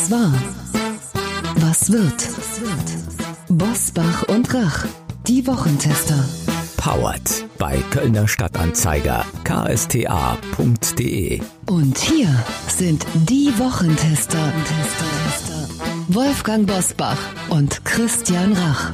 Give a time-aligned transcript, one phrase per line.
[0.00, 0.32] Was war?
[1.56, 2.28] Was wird?
[3.50, 4.86] Bosbach und Rach,
[5.26, 6.24] die Wochentester.
[6.78, 11.42] Powered bei Kölner Stadtanzeiger ksta.de.
[11.66, 12.34] Und hier
[12.66, 14.50] sind die Wochentester.
[16.08, 17.18] Wolfgang Bosbach
[17.50, 18.92] und Christian Rach.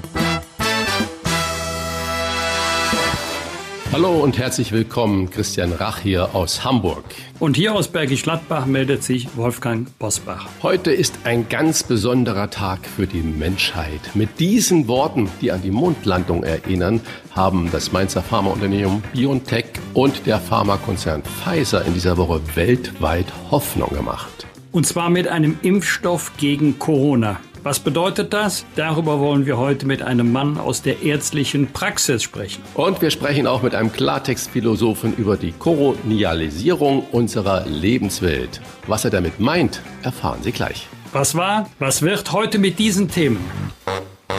[3.96, 7.02] Hallo und herzlich willkommen, Christian Rach hier aus Hamburg.
[7.38, 10.50] Und hier aus Bergisch Gladbach meldet sich Wolfgang Bosbach.
[10.62, 14.02] Heute ist ein ganz besonderer Tag für die Menschheit.
[14.12, 20.40] Mit diesen Worten, die an die Mondlandung erinnern, haben das Mainzer Pharmaunternehmen BioNTech und der
[20.40, 24.46] Pharmakonzern Pfizer in dieser Woche weltweit Hoffnung gemacht.
[24.72, 27.40] Und zwar mit einem Impfstoff gegen Corona.
[27.66, 28.64] Was bedeutet das?
[28.76, 32.62] Darüber wollen wir heute mit einem Mann aus der ärztlichen Praxis sprechen.
[32.74, 38.60] Und wir sprechen auch mit einem Klartextphilosophen über die Kolonialisierung unserer Lebenswelt.
[38.86, 40.86] Was er damit meint, erfahren Sie gleich.
[41.10, 43.44] Was war, was wird heute mit diesen Themen?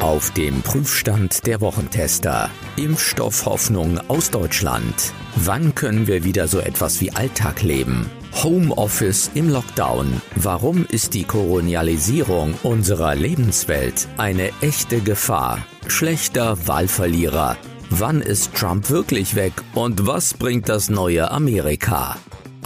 [0.02, 2.50] Auf dem Prüfstand der Wochentester.
[2.78, 5.12] Impfstoffhoffnung aus Deutschland.
[5.36, 8.10] Wann können wir wieder so etwas wie Alltag leben?
[8.44, 10.22] Homeoffice im Lockdown.
[10.36, 15.66] Warum ist die Kolonialisierung unserer Lebenswelt eine echte Gefahr?
[15.88, 17.58] Schlechter Wahlverlierer.
[17.90, 22.18] Wann ist Trump wirklich weg und was bringt das neue Amerika?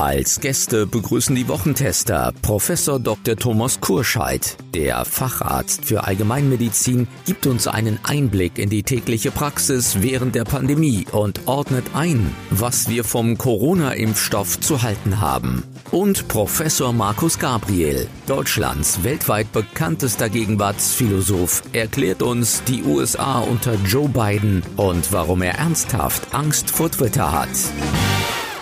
[0.02, 3.36] Als Gäste begrüßen die Wochentester Professor Dr.
[3.36, 4.58] Thomas Kurscheid.
[4.74, 11.06] Der Facharzt für Allgemeinmedizin gibt uns einen Einblick in die tägliche Praxis während der Pandemie
[11.12, 15.64] und ordnet ein, was wir vom Corona-Impfstoff zu halten haben.
[15.92, 24.64] Und Professor Markus Gabriel, Deutschlands weltweit bekanntester Gegenwartsphilosoph, erklärt uns die USA unter Joe Biden
[24.78, 27.50] und warum er ernsthaft Angst vor Twitter hat.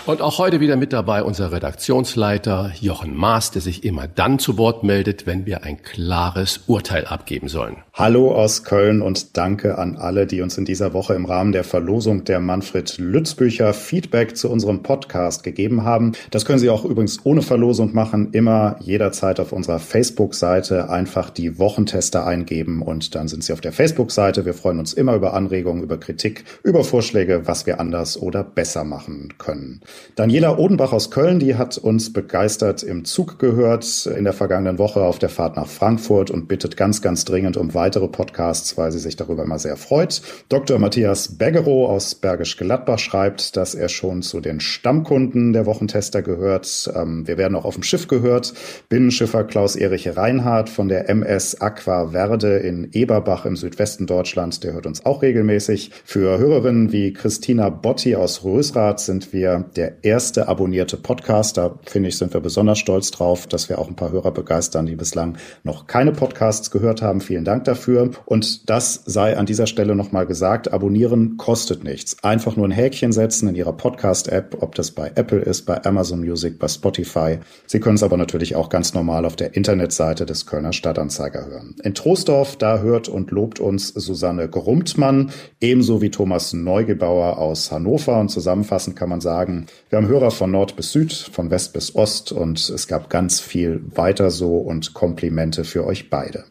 [0.09, 4.57] Und auch heute wieder mit dabei unser Redaktionsleiter Jochen Maas, der sich immer dann zu
[4.57, 7.83] Wort meldet, wenn wir ein klares Urteil abgeben sollen.
[7.93, 11.63] Hallo aus Köln und danke an alle, die uns in dieser Woche im Rahmen der
[11.63, 16.13] Verlosung der Manfred Lütz Bücher Feedback zu unserem Podcast gegeben haben.
[16.31, 21.59] Das können Sie auch übrigens ohne Verlosung machen, immer jederzeit auf unserer Facebook-Seite einfach die
[21.59, 24.43] Wochentester eingeben und dann sind Sie auf der Facebook-Seite.
[24.43, 28.83] Wir freuen uns immer über Anregungen, über Kritik, über Vorschläge, was wir anders oder besser
[28.83, 29.81] machen können.
[30.15, 35.01] Daniela Odenbach aus Köln, die hat uns begeistert im Zug gehört in der vergangenen Woche
[35.01, 38.99] auf der Fahrt nach Frankfurt und bittet ganz, ganz dringend um weitere Podcasts, weil sie
[38.99, 40.21] sich darüber immer sehr freut.
[40.49, 40.79] Dr.
[40.79, 46.91] Matthias Beggerow aus Bergisch Gladbach schreibt, dass er schon zu den Stammkunden der Wochentester gehört.
[46.95, 48.53] Ähm, wir werden auch auf dem Schiff gehört.
[48.89, 54.85] Binnenschiffer Klaus-Erich Reinhardt von der MS Aqua Verde in Eberbach im Südwesten Deutschlands, der hört
[54.85, 55.91] uns auch regelmäßig.
[56.03, 61.57] Für Hörerinnen wie Christina Botti aus Rösrath sind wir der der erste abonnierte Podcast.
[61.57, 64.85] Da finde ich, sind wir besonders stolz drauf, dass wir auch ein paar Hörer begeistern,
[64.85, 67.21] die bislang noch keine Podcasts gehört haben.
[67.21, 68.11] Vielen Dank dafür.
[68.25, 70.71] Und das sei an dieser Stelle nochmal gesagt.
[70.71, 72.23] Abonnieren kostet nichts.
[72.23, 76.19] Einfach nur ein Häkchen setzen in Ihrer Podcast-App, ob das bei Apple ist, bei Amazon
[76.19, 77.39] Music, bei Spotify.
[77.65, 81.75] Sie können es aber natürlich auch ganz normal auf der Internetseite des Kölner Stadtanzeiger hören.
[81.83, 88.19] In Troisdorf, da hört und lobt uns Susanne Grumptmann, ebenso wie Thomas Neugebauer aus Hannover.
[88.19, 91.95] Und zusammenfassend kann man sagen, wir haben Hörer von Nord bis Süd, von West bis
[91.95, 96.45] Ost und es gab ganz viel weiter so und Komplimente für euch beide.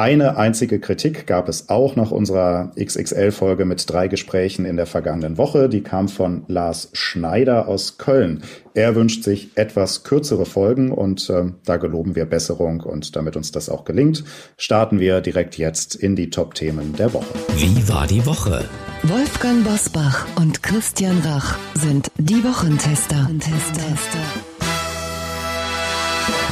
[0.00, 5.36] Eine einzige Kritik gab es auch nach unserer XXL-Folge mit drei Gesprächen in der vergangenen
[5.36, 5.68] Woche.
[5.68, 8.42] Die kam von Lars Schneider aus Köln.
[8.72, 12.80] Er wünscht sich etwas kürzere Folgen und äh, da geloben wir Besserung.
[12.80, 14.24] Und damit uns das auch gelingt,
[14.56, 17.34] starten wir direkt jetzt in die Top-Themen der Woche.
[17.56, 18.64] Wie war die Woche?
[19.02, 23.16] Wolfgang Bosbach und Christian Rach sind die Wochentester.
[23.24, 24.49] Wochentester.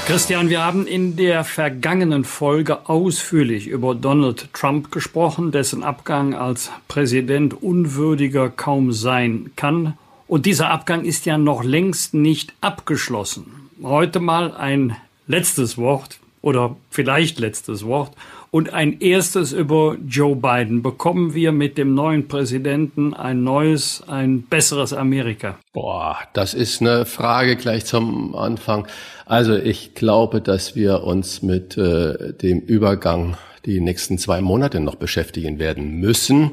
[0.08, 6.70] Christian, wir haben in der vergangenen Folge ausführlich über Donald Trump gesprochen, dessen Abgang als
[6.88, 9.98] Präsident unwürdiger kaum sein kann.
[10.26, 13.68] Und dieser Abgang ist ja noch längst nicht abgeschlossen.
[13.82, 14.96] Heute mal ein
[15.26, 18.12] letztes Wort oder vielleicht letztes Wort
[18.50, 20.82] und ein erstes über Joe Biden.
[20.82, 25.58] Bekommen wir mit dem neuen Präsidenten ein neues, ein besseres Amerika?
[25.72, 28.86] Boah, das ist eine Frage gleich zum Anfang.
[29.26, 33.36] Also ich glaube, dass wir uns mit äh, dem Übergang
[33.66, 36.52] die nächsten zwei Monate noch beschäftigen werden müssen.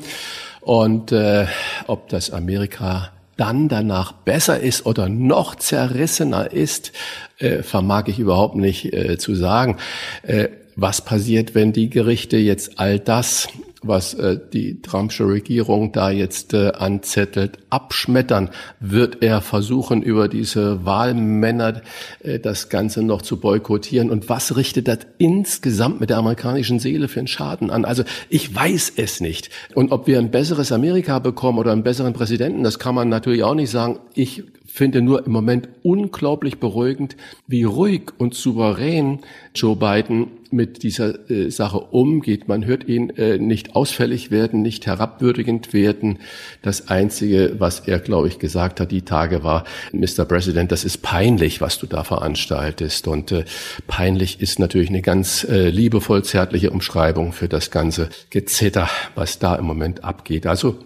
[0.60, 1.46] Und äh,
[1.88, 6.92] ob das Amerika dann danach besser ist oder noch zerrissener ist,
[7.38, 9.78] äh, vermag ich überhaupt nicht äh, zu sagen.
[10.24, 13.48] Äh, was passiert, wenn die Gerichte jetzt all das
[13.88, 18.50] was äh, die Trumpsche Regierung da jetzt äh, anzettelt, abschmettern,
[18.80, 21.82] wird er versuchen, über diese Wahlmänner
[22.24, 24.10] äh, das Ganze noch zu boykottieren.
[24.10, 27.86] Und was richtet das insgesamt mit der amerikanischen Seele für einen Schaden an?
[27.86, 29.50] Also ich weiß es nicht.
[29.74, 33.44] Und ob wir ein besseres Amerika bekommen oder einen besseren Präsidenten, das kann man natürlich
[33.44, 34.00] auch nicht sagen.
[34.14, 34.44] Ich
[34.76, 37.16] finde nur im Moment unglaublich beruhigend,
[37.48, 39.20] wie ruhig und souverän
[39.54, 42.50] Joe Biden mit dieser äh, Sache umgeht.
[42.50, 46.20] Man hört ihn äh, nicht ausfällig werden, nicht herabwürdigend werden.
[46.62, 49.64] Das Einzige, was er, glaube ich, gesagt hat, die Tage war,
[49.94, 50.26] Mr.
[50.26, 53.08] President, das ist peinlich, was du da veranstaltest.
[53.08, 53.46] Und äh,
[53.88, 59.56] peinlich ist natürlich eine ganz äh, liebevoll zärtliche Umschreibung für das ganze Gezitter, was da
[59.56, 60.46] im Moment abgeht.
[60.46, 60.80] Also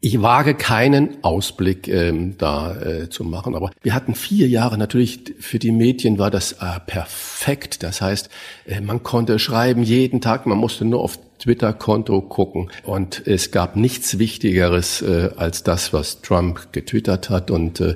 [0.00, 5.34] ich wage keinen Ausblick ähm, da äh, zu machen, aber wir hatten vier Jahre natürlich
[5.40, 7.82] für die Medien war das äh, perfekt.
[7.82, 8.28] Das heißt,
[8.66, 12.70] äh, man konnte schreiben jeden Tag, man musste nur auf Twitter-Konto gucken.
[12.82, 17.52] Und es gab nichts Wichtigeres äh, als das, was Trump getwittert hat.
[17.52, 17.94] Und äh,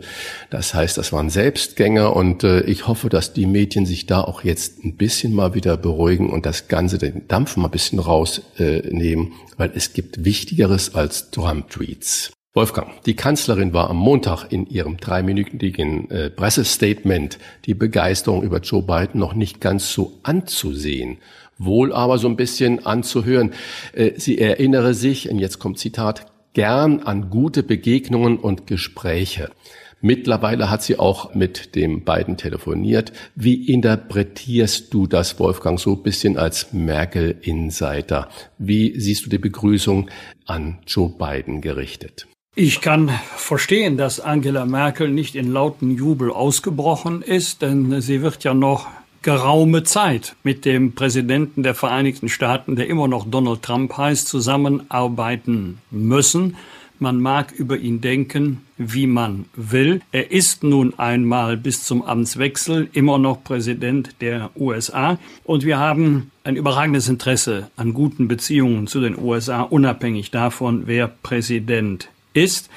[0.50, 4.44] das heißt, das waren Selbstgänger und äh, ich hoffe, dass die Medien sich da auch
[4.44, 9.32] jetzt ein bisschen mal wieder beruhigen und das Ganze den Dampf mal ein bisschen rausnehmen,
[9.56, 12.30] weil es gibt Wichtigeres als Trump-Tweets.
[12.52, 18.82] Wolfgang, die Kanzlerin war am Montag in ihrem dreiminütigen äh, Pressestatement die Begeisterung über Joe
[18.82, 21.18] Biden noch nicht ganz so anzusehen,
[21.58, 23.52] wohl aber so ein bisschen anzuhören.
[23.92, 29.52] Äh, sie erinnere sich, und jetzt kommt Zitat, gern an gute Begegnungen und Gespräche.
[30.00, 33.12] Mittlerweile hat sie auch mit dem beiden telefoniert.
[33.36, 38.28] Wie interpretierst du das, Wolfgang, so ein bisschen als Merkel-Insider?
[38.58, 40.10] Wie siehst du die Begrüßung
[40.46, 42.26] an Joe Biden gerichtet?
[42.62, 48.44] Ich kann verstehen, dass Angela Merkel nicht in lauten Jubel ausgebrochen ist, denn sie wird
[48.44, 48.86] ja noch
[49.22, 55.78] geraume Zeit mit dem Präsidenten der Vereinigten Staaten, der immer noch Donald Trump heißt, zusammenarbeiten
[55.90, 56.58] müssen.
[56.98, 60.02] Man mag über ihn denken, wie man will.
[60.12, 66.30] Er ist nun einmal bis zum Amtswechsel immer noch Präsident der USA und wir haben
[66.44, 72.70] ein überragendes Interesse an guten Beziehungen zu den USA, unabhängig davon, wer Präsident ist.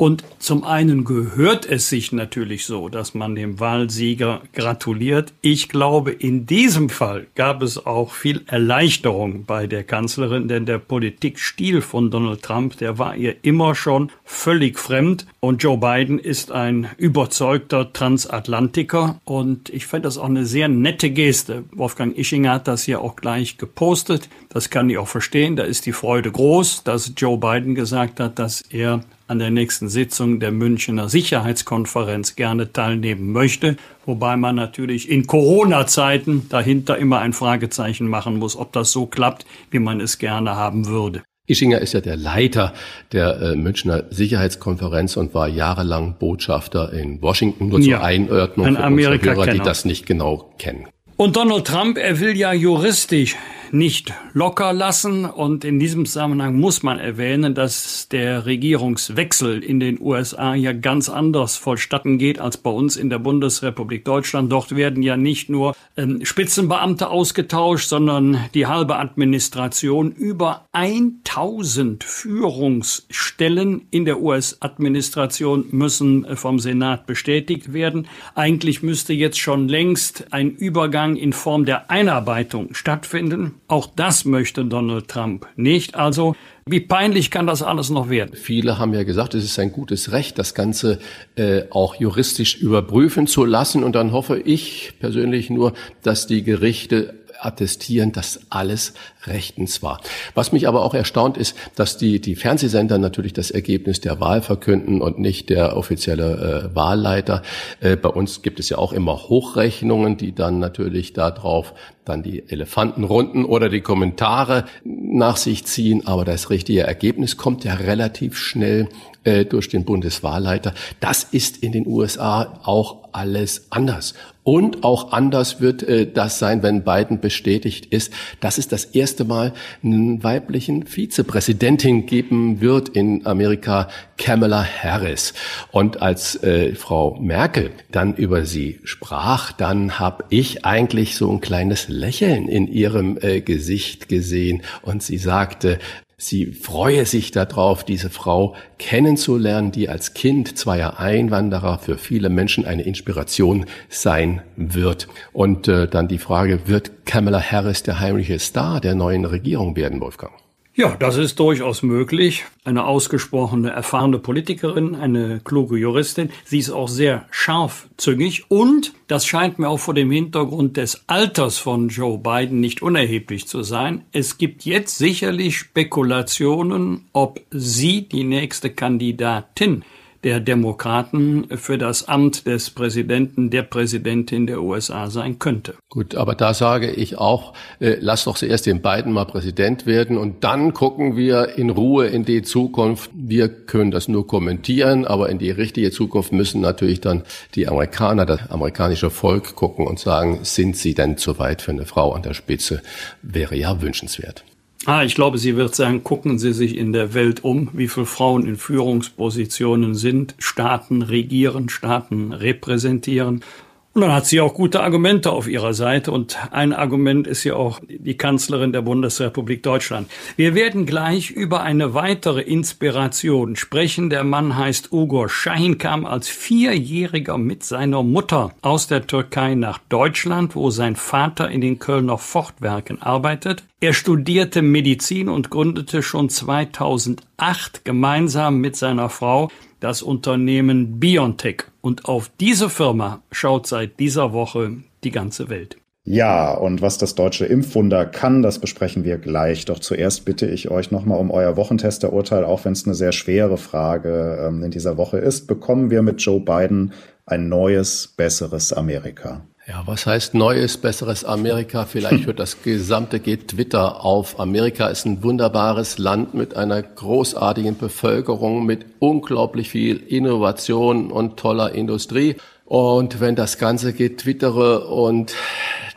[0.00, 5.34] Und zum einen gehört es sich natürlich so, dass man dem Wahlsieger gratuliert.
[5.42, 10.78] Ich glaube, in diesem Fall gab es auch viel Erleichterung bei der Kanzlerin, denn der
[10.78, 15.26] Politikstil von Donald Trump, der war ihr immer schon völlig fremd.
[15.38, 19.20] Und Joe Biden ist ein überzeugter Transatlantiker.
[19.26, 21.64] Und ich fand das auch eine sehr nette Geste.
[21.72, 24.30] Wolfgang Ischinger hat das hier auch gleich gepostet.
[24.48, 25.56] Das kann ich auch verstehen.
[25.56, 29.88] Da ist die Freude groß, dass Joe Biden gesagt hat, dass er an der nächsten
[29.88, 37.32] Sitzung der Münchner Sicherheitskonferenz gerne teilnehmen möchte, wobei man natürlich in Corona-Zeiten dahinter immer ein
[37.32, 41.22] Fragezeichen machen muss, ob das so klappt, wie man es gerne haben würde.
[41.46, 42.74] Ischinger ist ja der Leiter
[43.12, 47.68] der äh, Münchner Sicherheitskonferenz und war jahrelang Botschafter in Washington.
[47.68, 50.86] Nur zur ja, Einordnung für Amerika unsere Hörer, die das nicht genau kennen.
[51.16, 53.36] Und Donald Trump, er will ja juristisch
[53.72, 55.24] nicht locker lassen.
[55.24, 61.08] Und in diesem Zusammenhang muss man erwähnen, dass der Regierungswechsel in den USA ja ganz
[61.08, 64.50] anders vollstatten geht als bei uns in der Bundesrepublik Deutschland.
[64.50, 70.12] Dort werden ja nicht nur ähm, Spitzenbeamte ausgetauscht, sondern die halbe Administration.
[70.12, 78.08] Über 1000 Führungsstellen in der US-Administration müssen äh, vom Senat bestätigt werden.
[78.34, 83.59] Eigentlich müsste jetzt schon längst ein Übergang in Form der Einarbeitung stattfinden.
[83.70, 85.94] Auch das möchte Donald Trump nicht.
[85.94, 86.34] Also
[86.66, 88.34] wie peinlich kann das alles noch werden?
[88.34, 90.98] Viele haben ja gesagt, es ist ein gutes Recht, das Ganze
[91.36, 93.84] äh, auch juristisch überprüfen zu lassen.
[93.84, 95.72] Und dann hoffe ich persönlich nur,
[96.02, 98.94] dass die Gerichte attestieren, dass alles
[99.26, 100.00] rechtens war.
[100.34, 104.42] Was mich aber auch erstaunt ist, dass die, die Fernsehsender natürlich das Ergebnis der Wahl
[104.42, 107.42] verkünden und nicht der offizielle äh, Wahlleiter.
[107.80, 112.48] Äh, bei uns gibt es ja auch immer Hochrechnungen, die dann natürlich darauf dann die
[112.48, 116.06] Elefantenrunden oder die Kommentare nach sich ziehen.
[116.06, 118.88] Aber das richtige Ergebnis kommt ja relativ schnell
[119.24, 120.74] äh, durch den Bundeswahlleiter.
[121.00, 124.14] Das ist in den USA auch alles anders.
[124.50, 129.24] Und auch anders wird äh, das sein, wenn Biden bestätigt ist, dass es das erste
[129.24, 129.52] Mal
[129.84, 133.86] einen weiblichen Vizepräsidentin geben wird in Amerika,
[134.18, 135.34] Kamala Harris.
[135.70, 141.40] Und als äh, Frau Merkel dann über sie sprach, dann habe ich eigentlich so ein
[141.40, 145.78] kleines Lächeln in ihrem äh, Gesicht gesehen und sie sagte,
[146.22, 152.66] Sie freue sich darauf, diese Frau kennenzulernen, die als Kind zweier Einwanderer für viele Menschen
[152.66, 155.08] eine Inspiration sein wird.
[155.32, 159.98] Und äh, dann die Frage, wird Kamala Harris der heimliche Star der neuen Regierung werden,
[160.02, 160.34] Wolfgang?
[160.74, 162.44] Ja, das ist durchaus möglich.
[162.64, 166.30] Eine ausgesprochene, erfahrene Politikerin, eine kluge Juristin.
[166.44, 171.58] Sie ist auch sehr scharfzüngig und das scheint mir auch vor dem Hintergrund des Alters
[171.58, 174.04] von Joe Biden nicht unerheblich zu sein.
[174.12, 179.82] Es gibt jetzt sicherlich Spekulationen, ob sie die nächste Kandidatin
[180.24, 185.74] der Demokraten für das Amt des Präsidenten, der Präsidentin der USA sein könnte.
[185.88, 190.18] Gut, aber da sage ich auch, äh, lass doch zuerst den Biden mal Präsident werden
[190.18, 193.10] und dann gucken wir in Ruhe in die Zukunft.
[193.14, 197.22] Wir können das nur kommentieren, aber in die richtige Zukunft müssen natürlich dann
[197.54, 201.86] die Amerikaner, das amerikanische Volk gucken und sagen, sind sie denn zu weit für eine
[201.86, 202.82] Frau an der Spitze?
[203.22, 204.44] Wäre ja wünschenswert.
[204.86, 208.06] Ah, ich glaube, sie wird sagen, gucken Sie sich in der Welt um, wie viele
[208.06, 213.44] Frauen in Führungspositionen sind, Staaten regieren, Staaten repräsentieren.
[213.92, 216.12] Und dann hat sie auch gute Argumente auf ihrer Seite.
[216.12, 220.08] Und ein Argument ist ja auch die Kanzlerin der Bundesrepublik Deutschland.
[220.36, 224.08] Wir werden gleich über eine weitere Inspiration sprechen.
[224.08, 229.78] Der Mann heißt Ugo Schein, kam als Vierjähriger mit seiner Mutter aus der Türkei nach
[229.88, 233.64] Deutschland, wo sein Vater in den Kölner Fortwerken arbeitet.
[233.80, 241.64] Er studierte Medizin und gründete schon 2008 gemeinsam mit seiner Frau das Unternehmen Biontech.
[241.80, 245.76] Und auf diese Firma schaut seit dieser Woche die ganze Welt.
[246.04, 249.66] Ja, und was das deutsche Impfwunder kann, das besprechen wir gleich.
[249.66, 253.58] Doch zuerst bitte ich euch nochmal um euer Wochentesterurteil, auch wenn es eine sehr schwere
[253.58, 255.46] Frage ähm, in dieser Woche ist.
[255.46, 256.92] Bekommen wir mit Joe Biden
[257.26, 259.46] ein neues, besseres Amerika?
[259.70, 261.84] Ja, was heißt neues, besseres Amerika?
[261.84, 264.40] Vielleicht hört das gesamte Twitter auf.
[264.40, 271.72] Amerika ist ein wunderbares Land mit einer großartigen Bevölkerung, mit unglaublich viel Innovation und toller
[271.72, 272.34] Industrie.
[272.64, 275.36] Und wenn das ganze Getwittere und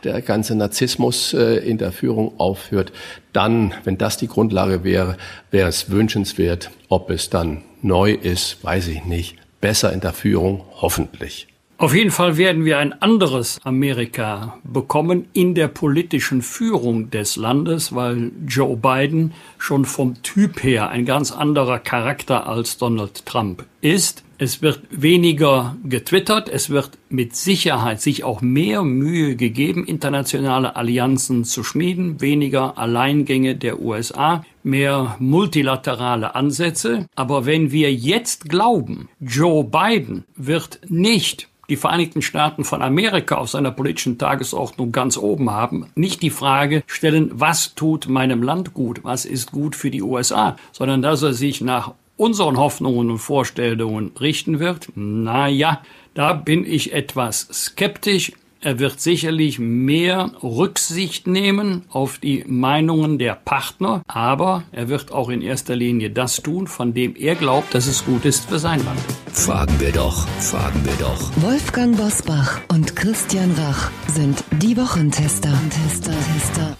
[0.04, 2.92] der ganze Narzissmus äh, in der Führung aufhört,
[3.32, 5.16] dann, wenn das die Grundlage wäre,
[5.50, 6.70] wäre es wünschenswert.
[6.88, 9.34] Ob es dann neu ist, weiß ich nicht.
[9.60, 11.48] Besser in der Führung, hoffentlich.
[11.76, 17.92] Auf jeden Fall werden wir ein anderes Amerika bekommen in der politischen Führung des Landes,
[17.92, 24.22] weil Joe Biden schon vom Typ her ein ganz anderer Charakter als Donald Trump ist.
[24.38, 31.44] Es wird weniger getwittert, es wird mit Sicherheit sich auch mehr Mühe gegeben, internationale Allianzen
[31.44, 37.06] zu schmieden, weniger Alleingänge der USA, mehr multilaterale Ansätze.
[37.16, 43.50] Aber wenn wir jetzt glauben, Joe Biden wird nicht die Vereinigten Staaten von Amerika auf
[43.50, 49.00] seiner politischen Tagesordnung ganz oben haben, nicht die Frage stellen, was tut meinem Land gut,
[49.02, 54.12] was ist gut für die USA, sondern dass er sich nach unseren Hoffnungen und Vorstellungen
[54.20, 55.82] richten wird, na ja,
[56.14, 58.32] da bin ich etwas skeptisch.
[58.64, 65.28] Er wird sicherlich mehr Rücksicht nehmen auf die Meinungen der Partner, aber er wird auch
[65.28, 68.82] in erster Linie das tun, von dem er glaubt, dass es gut ist für sein
[68.82, 69.00] Land.
[69.34, 71.30] Fragen wir doch, fragen wir doch.
[71.42, 75.52] Wolfgang Bosbach und Christian Rach sind die Wochentester.
[75.68, 76.76] Tester, Tester.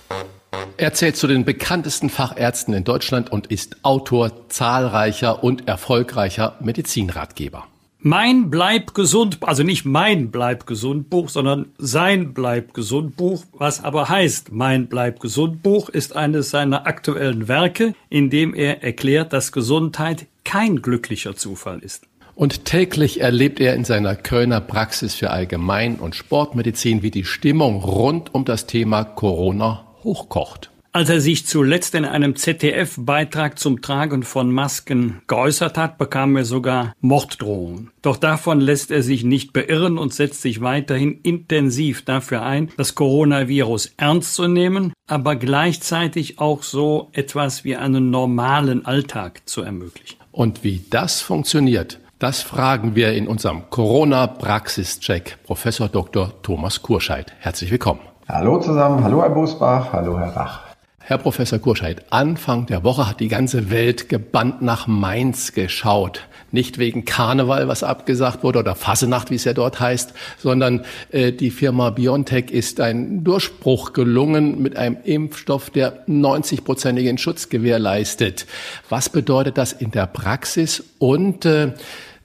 [0.79, 7.67] Er zählt zu den bekanntesten Fachärzten in Deutschland und ist Autor zahlreicher und erfolgreicher Medizinratgeber.
[8.07, 13.83] Mein Bleib gesund, also nicht mein Bleib gesund Buch, sondern sein Bleib gesund Buch, was
[13.83, 19.33] aber heißt, mein Bleib gesund Buch ist eines seiner aktuellen Werke, in dem er erklärt,
[19.33, 22.07] dass Gesundheit kein glücklicher Zufall ist.
[22.35, 27.77] Und täglich erlebt er in seiner Kölner Praxis für Allgemein- und Sportmedizin, wie die Stimmung
[27.77, 30.74] rund um das Thema Corona hochkocht.
[30.97, 36.45] Als er sich zuletzt in einem ZDF-Beitrag zum Tragen von Masken geäußert hat, bekam er
[36.45, 37.91] sogar Morddrohungen.
[38.01, 42.95] Doch davon lässt er sich nicht beirren und setzt sich weiterhin intensiv dafür ein, das
[42.95, 50.19] Coronavirus ernst zu nehmen, aber gleichzeitig auch so etwas wie einen normalen Alltag zu ermöglichen.
[50.31, 56.41] Und wie das funktioniert, das fragen wir in unserem Corona-Praxischeck Professor Dr.
[56.45, 57.33] Thomas Kurscheid.
[57.41, 58.03] Herzlich willkommen.
[58.29, 60.64] Hallo zusammen, hallo Herr Busbach, hallo Herr Rach.
[61.07, 66.23] Herr Professor Kurscheid, Anfang der Woche hat die ganze Welt gebannt nach Mainz geschaut.
[66.51, 71.31] Nicht wegen Karneval, was abgesagt wurde, oder Fassenacht, wie es ja dort heißt, sondern äh,
[71.31, 78.47] die Firma BioNTech ist ein Durchbruch gelungen mit einem Impfstoff, der 90-prozentigen Schutz gewährleistet.
[78.89, 81.75] Was bedeutet das in der Praxis und äh,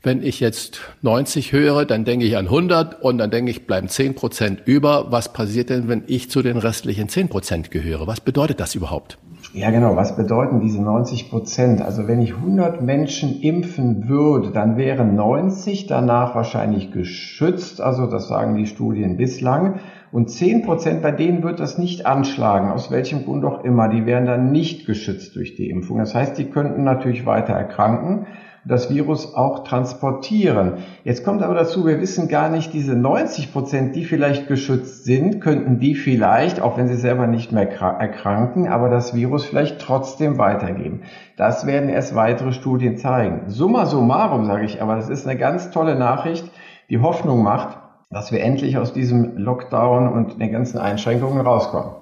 [0.01, 3.89] wenn ich jetzt 90 höre, dann denke ich an 100 und dann denke ich, bleiben
[3.89, 5.11] 10 Prozent über.
[5.11, 8.07] Was passiert denn, wenn ich zu den restlichen 10 Prozent gehöre?
[8.07, 9.17] Was bedeutet das überhaupt?
[9.53, 9.97] Ja, genau.
[9.97, 11.81] Was bedeuten diese 90 Prozent?
[11.81, 17.81] Also wenn ich 100 Menschen impfen würde, dann wären 90 danach wahrscheinlich geschützt.
[17.81, 19.79] Also das sagen die Studien bislang.
[20.11, 23.89] Und 10 Prozent, bei denen wird das nicht anschlagen, aus welchem Grund auch immer.
[23.89, 25.97] Die wären dann nicht geschützt durch die Impfung.
[25.97, 28.27] Das heißt, die könnten natürlich weiter erkranken
[28.69, 30.73] das Virus auch transportieren.
[31.03, 35.41] Jetzt kommt aber dazu, wir wissen gar nicht, diese 90 Prozent, die vielleicht geschützt sind,
[35.41, 40.37] könnten die vielleicht, auch wenn sie selber nicht mehr erkranken, aber das Virus vielleicht trotzdem
[40.37, 41.01] weitergeben.
[41.35, 43.49] Das werden erst weitere Studien zeigen.
[43.49, 46.45] Summa summarum sage ich, aber das ist eine ganz tolle Nachricht,
[46.91, 47.79] die Hoffnung macht,
[48.11, 51.93] dass wir endlich aus diesem Lockdown und den ganzen Einschränkungen rauskommen.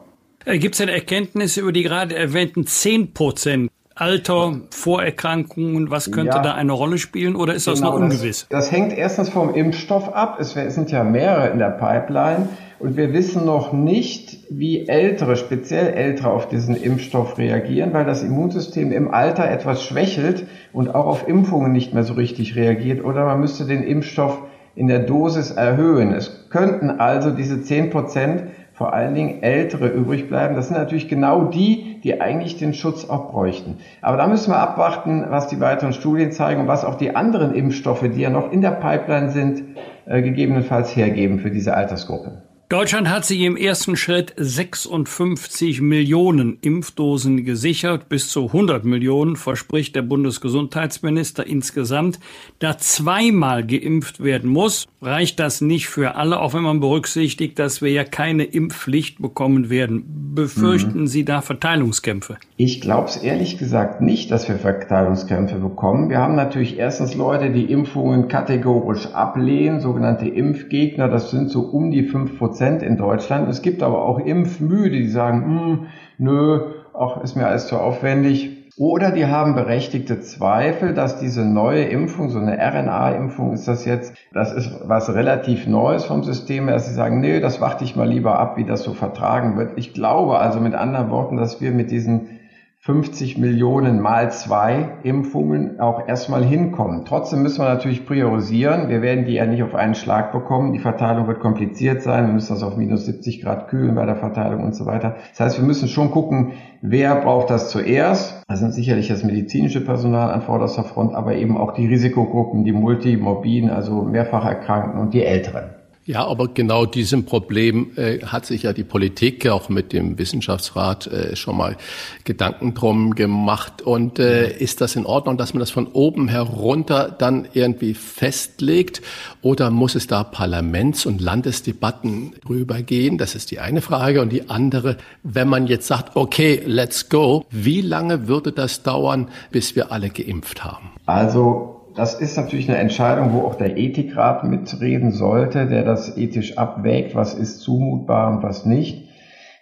[0.43, 3.71] Äh, Gibt es denn Erkenntnisse über die gerade erwähnten 10 Prozent?
[3.99, 8.47] Alter, Vorerkrankungen, was könnte ja, da eine Rolle spielen oder ist das genau, noch ungewiss?
[8.49, 10.37] Das, das, hängt erstens vom Impfstoff ab.
[10.39, 12.49] Es sind ja mehrere in der Pipeline
[12.79, 18.21] und wir wissen noch nicht, wie Ältere, speziell Ältere auf diesen Impfstoff reagieren, weil das
[18.21, 23.25] Immunsystem im Alter etwas schwächelt und auch auf Impfungen nicht mehr so richtig reagiert oder
[23.25, 24.39] man müsste den Impfstoff
[24.75, 26.13] in der Dosis erhöhen.
[26.13, 28.43] Es könnten also diese 10 Prozent
[28.77, 30.55] vor allen Dingen Ältere übrig bleiben.
[30.55, 33.79] Das sind natürlich genau die, die eigentlich den Schutz auch bräuchten.
[34.03, 37.55] Aber da müssen wir abwarten, was die weiteren Studien zeigen und was auch die anderen
[37.55, 39.63] Impfstoffe, die ja noch in der Pipeline sind,
[40.05, 42.43] äh, gegebenenfalls hergeben für diese Altersgruppe.
[42.69, 48.09] Deutschland hat sich im ersten Schritt 56 Millionen Impfdosen gesichert.
[48.09, 52.19] Bis zu 100 Millionen verspricht der Bundesgesundheitsminister insgesamt.
[52.59, 57.81] Da zweimal geimpft werden muss, reicht das nicht für alle, auch wenn man berücksichtigt, dass
[57.81, 60.33] wir ja keine Impfpflicht bekommen werden.
[60.35, 61.07] Befürchten mhm.
[61.07, 62.35] Sie da Verteilungskämpfe?
[62.57, 66.09] Ich glaube es ehrlich gesagt nicht, dass wir Verteilungskämpfe bekommen.
[66.09, 71.07] Wir haben natürlich erstens Leute, die Impfungen kategorisch ablehnen, sogenannte Impfgegner.
[71.07, 73.47] Das sind so um die 5 Prozent Prozent in Deutschland.
[73.49, 75.87] Es gibt aber auch Impfmüde, die sagen, hm,
[76.17, 78.71] nö, auch ist mir alles zu aufwendig.
[78.79, 84.15] Oder die haben berechtigte Zweifel, dass diese neue Impfung, so eine RNA-Impfung ist das jetzt,
[84.33, 88.09] das ist was relativ Neues vom System dass sie sagen, nee, das warte ich mal
[88.09, 89.77] lieber ab, wie das so vertragen wird.
[89.77, 92.39] Ich glaube also mit anderen Worten, dass wir mit diesen
[92.79, 97.05] 50 Millionen mal zwei Impfungen auch erstmal hinkommen.
[97.05, 98.87] Trotzdem müssen wir natürlich priorisieren.
[98.87, 100.73] Wir werden die ja nicht auf einen Schlag bekommen.
[100.73, 102.27] Die Verteilung wird kompliziert sein.
[102.27, 105.15] Wir müssen das auf minus 70 Grad kühlen bei der Verteilung und so weiter.
[105.31, 108.43] Das heißt, wir müssen schon gucken, wer braucht das zuerst.
[108.47, 112.73] Das sind sicherlich das medizinische Personal an vorderster Front, aber eben auch die Risikogruppen, die
[112.73, 115.76] Multimorbiden, also mehrfach Erkrankten und die Älteren.
[116.07, 121.07] Ja, aber genau diesem Problem äh, hat sich ja die Politik auch mit dem Wissenschaftsrat
[121.07, 121.75] äh, schon mal
[122.23, 123.81] Gedanken drum gemacht.
[123.81, 129.01] Und äh, ist das in Ordnung, dass man das von oben herunter dann irgendwie festlegt?
[129.41, 133.17] Oder muss es da Parlaments- und Landesdebatten drüber gehen?
[133.17, 134.21] Das ist die eine Frage.
[134.21, 139.27] Und die andere, wenn man jetzt sagt, okay, let's go, wie lange würde das dauern,
[139.51, 140.91] bis wir alle geimpft haben?
[141.05, 146.57] Also das ist natürlich eine Entscheidung, wo auch der Ethikrat mitreden sollte, der das ethisch
[146.57, 149.09] abwägt, was ist zumutbar und was nicht.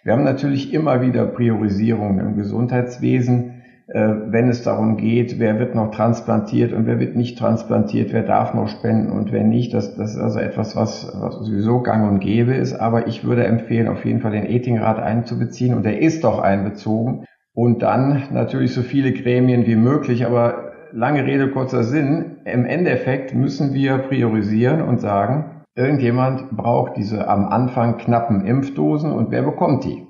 [0.04, 5.74] Wir haben natürlich immer wieder Priorisierungen im Gesundheitswesen, äh, wenn es darum geht, wer wird
[5.74, 9.72] noch transplantiert und wer wird nicht transplantiert, wer darf noch spenden und wer nicht.
[9.72, 12.74] Das, das ist also etwas, was, was sowieso gang und gäbe ist.
[12.74, 17.24] Aber ich würde empfehlen, auf jeden Fall den Ethikrat einzubeziehen und der ist doch einbezogen.
[17.54, 22.38] Und dann natürlich so viele Gremien wie möglich, aber lange Rede, kurzer Sinn.
[22.44, 29.30] Im Endeffekt müssen wir priorisieren und sagen, irgendjemand braucht diese am Anfang knappen Impfdosen und
[29.30, 30.06] wer bekommt die?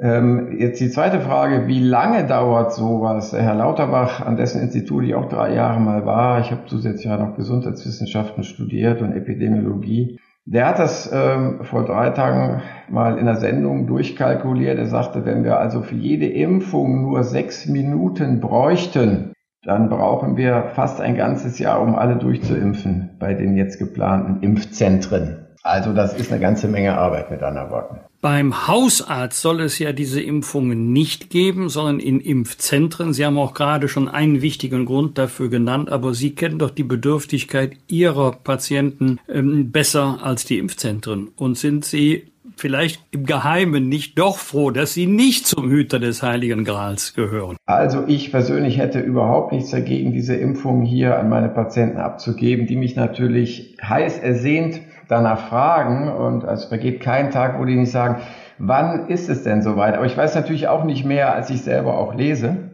[0.00, 3.32] Ähm, jetzt die zweite Frage, wie lange dauert sowas?
[3.32, 7.16] Herr Lauterbach, an dessen Institut ich auch drei Jahre mal war, ich habe zusätzlich ja
[7.16, 13.36] noch Gesundheitswissenschaften studiert und Epidemiologie, der hat das ähm, vor drei Tagen mal in der
[13.36, 14.78] Sendung durchkalkuliert.
[14.78, 19.32] Er sagte, wenn wir also für jede Impfung nur sechs Minuten bräuchten,
[19.64, 25.46] dann brauchen wir fast ein ganzes Jahr, um alle durchzuimpfen bei den jetzt geplanten Impfzentren.
[25.62, 28.00] Also das ist eine ganze Menge Arbeit mit anderen Worten.
[28.20, 33.12] Beim Hausarzt soll es ja diese Impfungen nicht geben, sondern in Impfzentren.
[33.12, 36.84] Sie haben auch gerade schon einen wichtigen Grund dafür genannt, aber Sie kennen doch die
[36.84, 41.28] Bedürftigkeit Ihrer Patienten ähm, besser als die Impfzentren.
[41.36, 46.22] Und sind Sie vielleicht im Geheimen nicht doch froh, dass Sie nicht zum Hüter des
[46.22, 47.56] Heiligen Grals gehören?
[47.66, 52.76] Also ich persönlich hätte überhaupt nichts dagegen, diese Impfung hier an meine Patienten abzugeben, die
[52.76, 58.20] mich natürlich heiß ersehnt danach fragen und es vergeht kein Tag, wo die nicht sagen,
[58.58, 59.94] wann ist es denn soweit?
[59.94, 62.67] Aber ich weiß natürlich auch nicht mehr, als ich selber auch lese.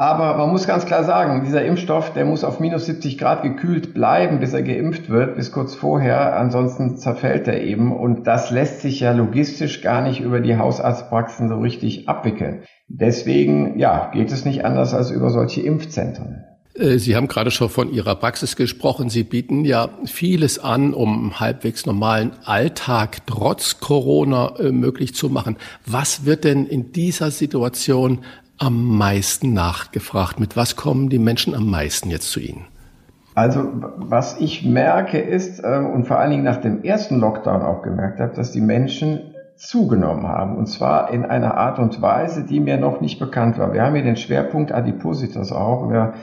[0.00, 3.92] Aber man muss ganz klar sagen, dieser Impfstoff, der muss auf minus 70 Grad gekühlt
[3.92, 6.38] bleiben, bis er geimpft wird, bis kurz vorher.
[6.38, 7.94] Ansonsten zerfällt er eben.
[7.94, 12.62] Und das lässt sich ja logistisch gar nicht über die Hausarztpraxen so richtig abwickeln.
[12.88, 16.46] Deswegen, ja, geht es nicht anders als über solche Impfzentren.
[16.74, 19.10] Äh, Sie haben gerade schon von Ihrer Praxis gesprochen.
[19.10, 25.58] Sie bieten ja vieles an, um halbwegs normalen Alltag trotz Corona äh, möglich zu machen.
[25.84, 28.20] Was wird denn in dieser Situation
[28.60, 30.38] am meisten nachgefragt?
[30.38, 32.66] Mit was kommen die Menschen am meisten jetzt zu Ihnen?
[33.34, 37.82] Also was ich merke ist, äh, und vor allen Dingen nach dem ersten Lockdown auch
[37.82, 39.20] gemerkt habe, dass die Menschen
[39.56, 40.56] zugenommen haben.
[40.56, 43.72] Und zwar in einer Art und Weise, die mir noch nicht bekannt war.
[43.72, 45.90] Wir haben hier den Schwerpunkt Adipositas auch.
[45.90, 46.14] Wir,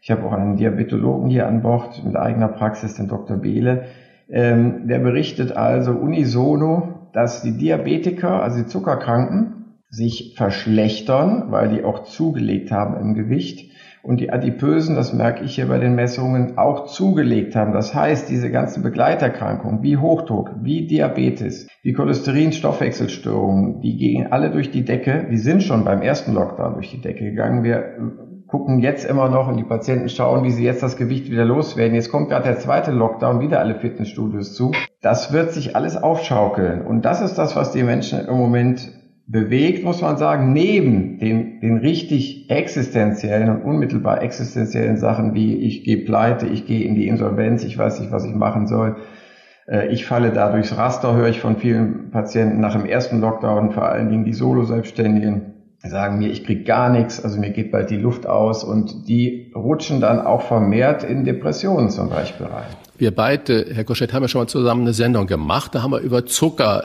[0.00, 3.36] ich habe auch einen Diabetologen hier an Bord mit eigener Praxis, den Dr.
[3.36, 3.86] Behle.
[4.30, 9.63] Ähm, der berichtet also unisono, dass die Diabetiker, also die Zuckerkranken,
[9.94, 13.70] sich verschlechtern, weil die auch zugelegt haben im Gewicht.
[14.02, 17.72] Und die Adipösen, das merke ich hier bei den Messungen, auch zugelegt haben.
[17.72, 24.70] Das heißt, diese ganzen Begleiterkrankungen wie Hochdruck, wie Diabetes, wie Cholesterin-Stoffwechselstörungen, die gehen alle durch
[24.70, 25.26] die Decke.
[25.30, 27.64] Die sind schon beim ersten Lockdown durch die Decke gegangen.
[27.64, 27.94] Wir
[28.46, 31.94] gucken jetzt immer noch und die Patienten schauen, wie sie jetzt das Gewicht wieder loswerden.
[31.94, 34.72] Jetzt kommt gerade der zweite Lockdown, wieder alle Fitnessstudios zu.
[35.00, 36.82] Das wird sich alles aufschaukeln.
[36.82, 38.92] Und das ist das, was die Menschen im Moment
[39.26, 45.84] bewegt, muss man sagen, neben den, den richtig existenziellen und unmittelbar existenziellen Sachen wie ich
[45.84, 48.96] gehe pleite, ich gehe in die Insolvenz, ich weiß nicht, was ich machen soll,
[49.66, 53.72] äh, ich falle da durchs Raster, höre ich von vielen Patienten nach dem ersten Lockdown,
[53.72, 57.90] vor allen Dingen die Solo-Selbstständigen, sagen mir, ich krieg gar nichts, also mir geht bald
[57.90, 62.66] die Luft aus und die rutschen dann auch vermehrt in Depressionen zum Beispiel rein.
[62.96, 65.74] Wir beide, Herr Koschett, haben ja schon mal zusammen eine Sendung gemacht.
[65.74, 66.84] Da haben wir über Zucker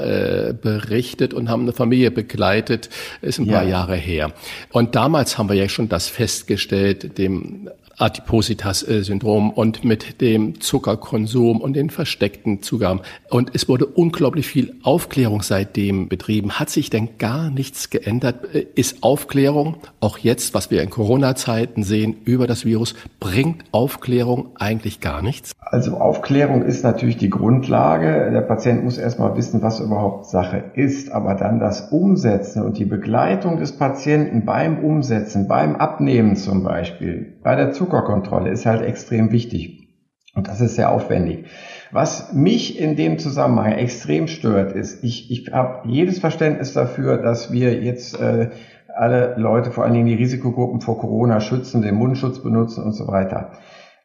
[0.50, 2.90] äh, berichtet und haben eine Familie begleitet.
[3.22, 3.60] Ist ein ja.
[3.60, 4.32] paar Jahre her.
[4.72, 7.70] Und damals haben wir ja schon das festgestellt, dem
[8.00, 13.02] Adipositas-Syndrom und mit dem Zuckerkonsum und den versteckten Zugaben.
[13.30, 16.54] Und es wurde unglaublich viel Aufklärung seitdem betrieben.
[16.54, 18.46] Hat sich denn gar nichts geändert?
[18.76, 25.02] Ist Aufklärung, auch jetzt, was wir in Corona-Zeiten sehen, über das Virus, bringt Aufklärung eigentlich
[25.02, 25.52] gar nichts?
[25.62, 28.32] Also Aufklärung ist natürlich die Grundlage.
[28.32, 32.86] Der Patient muss erstmal wissen, was überhaupt Sache ist, aber dann das Umsetzen und die
[32.86, 39.32] Begleitung des Patienten beim Umsetzen, beim Abnehmen zum Beispiel, bei der Zuckerkontrolle ist halt extrem
[39.32, 39.88] wichtig.
[40.36, 41.46] Und das ist sehr aufwendig.
[41.92, 47.52] Was mich in dem Zusammenhang extrem stört, ist, ich, ich habe jedes Verständnis dafür, dass
[47.52, 48.52] wir jetzt äh,
[48.96, 53.08] alle Leute, vor allen Dingen die Risikogruppen vor Corona schützen, den Mundschutz benutzen und so
[53.08, 53.54] weiter.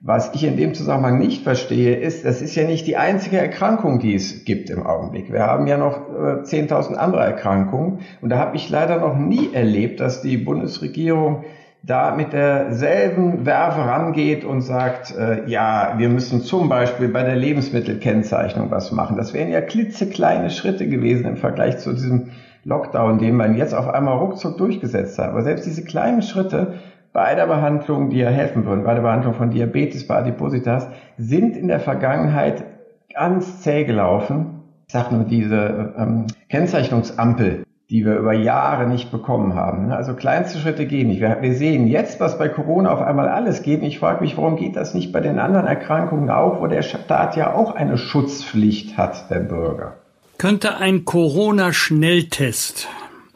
[0.00, 3.98] Was ich in dem Zusammenhang nicht verstehe, ist, das ist ja nicht die einzige Erkrankung,
[3.98, 5.30] die es gibt im Augenblick.
[5.30, 9.50] Wir haben ja noch äh, 10.000 andere Erkrankungen und da habe ich leider noch nie
[9.52, 11.44] erlebt, dass die Bundesregierung
[11.86, 17.36] da mit derselben Werfe rangeht und sagt, äh, ja, wir müssen zum Beispiel bei der
[17.36, 19.16] Lebensmittelkennzeichnung was machen.
[19.16, 22.30] Das wären ja klitzekleine Schritte gewesen im Vergleich zu diesem
[22.64, 25.28] Lockdown, den man jetzt auf einmal ruckzuck durchgesetzt hat.
[25.28, 26.74] Aber selbst diese kleinen Schritte
[27.12, 31.54] bei der Behandlung, die ja helfen würden, bei der Behandlung von Diabetes, bei Adipositas, sind
[31.54, 32.64] in der Vergangenheit
[33.14, 34.62] ganz zäh gelaufen.
[34.86, 37.64] Ich sage nur diese ähm, Kennzeichnungsampel,
[37.94, 39.92] die wir über Jahre nicht bekommen haben.
[39.92, 41.20] Also kleinste Schritte gehen nicht.
[41.20, 43.82] Wir, wir sehen jetzt, was bei Corona auf einmal alles geht.
[43.82, 46.82] Und ich frage mich, warum geht das nicht bei den anderen Erkrankungen auch, wo der
[46.82, 49.94] Staat ja auch eine Schutzpflicht hat, der Bürger?
[50.38, 52.88] Könnte ein Corona-Schnelltest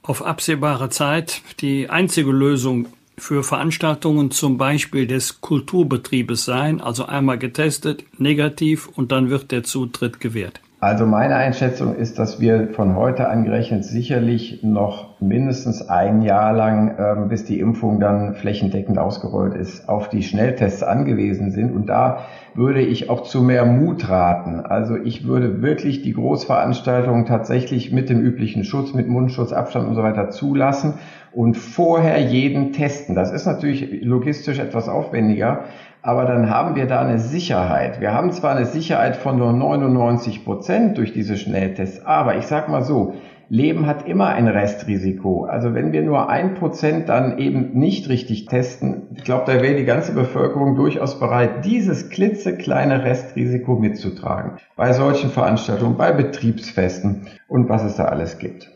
[0.03, 7.39] auf absehbare Zeit die einzige Lösung für Veranstaltungen zum Beispiel des Kulturbetriebes sein, also einmal
[7.39, 10.61] getestet, negativ und dann wird der Zutritt gewährt?
[10.81, 16.95] Also meine Einschätzung ist, dass wir von heute angerechnet sicherlich noch mindestens ein Jahr lang,
[17.01, 21.75] ähm, bis die Impfung dann flächendeckend ausgerollt ist, auf die Schnelltests angewiesen sind.
[21.75, 22.21] Und da
[22.55, 24.61] würde ich auch zu mehr Mut raten.
[24.61, 29.97] Also ich würde wirklich die Großveranstaltungen tatsächlich mit dem üblichen Schutz, mit Mundschutz, Abstand und
[29.97, 30.95] so weiter zulassen
[31.33, 33.17] und vorher jeden testen.
[33.17, 35.65] Das ist natürlich logistisch etwas aufwendiger,
[36.03, 38.01] aber dann haben wir da eine Sicherheit.
[38.01, 42.69] Wir haben zwar eine Sicherheit von nur 99 Prozent durch diese Schnelltests, aber ich sag
[42.69, 43.15] mal so,
[43.51, 45.45] Leben hat immer ein Restrisiko.
[45.45, 49.75] Also wenn wir nur ein Prozent dann eben nicht richtig testen, ich glaube, da wäre
[49.75, 54.59] die ganze Bevölkerung durchaus bereit, dieses klitzekleine Restrisiko mitzutragen.
[54.77, 58.71] Bei solchen Veranstaltungen, bei Betriebsfesten und was es da alles gibt.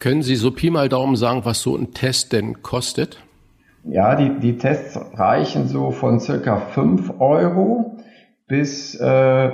[0.00, 3.22] Können Sie so Pi mal Daumen sagen, was so ein Test denn kostet?
[3.84, 7.96] Ja, die, die Tests reichen so von circa 5 Euro
[8.46, 9.50] bis äh,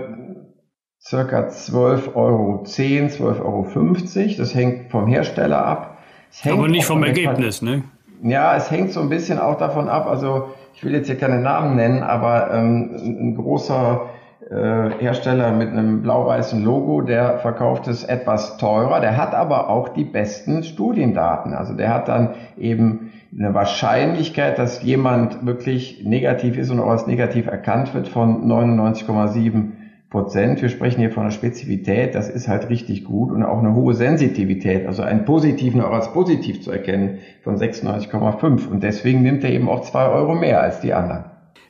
[1.00, 4.38] circa 12,10 Euro, 12,50 Euro.
[4.38, 5.98] Das hängt vom Hersteller ab.
[6.44, 7.84] Aber nicht vom Ergebnis, ne?
[8.22, 10.06] Ja, es hängt so ein bisschen auch davon ab.
[10.06, 14.10] Also ich will jetzt hier keine Namen nennen, aber ähm, ein großer
[14.50, 19.00] äh, Hersteller mit einem blau-weißen Logo, der verkauft es etwas teurer.
[19.00, 21.54] Der hat aber auch die besten Studiendaten.
[21.54, 27.06] Also der hat dann eben eine Wahrscheinlichkeit, dass jemand wirklich negativ ist und auch als
[27.06, 29.72] negativ erkannt wird von 99,7
[30.10, 30.62] Prozent.
[30.62, 33.94] Wir sprechen hier von einer Spezifität, das ist halt richtig gut und auch eine hohe
[33.94, 39.50] Sensitivität, also einen positiven auch als positiv zu erkennen von 96,5 und deswegen nimmt er
[39.50, 41.24] eben auch zwei Euro mehr als die anderen.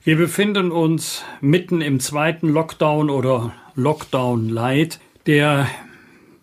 [0.05, 5.67] Wir befinden uns mitten im zweiten Lockdown oder Lockdown Light, der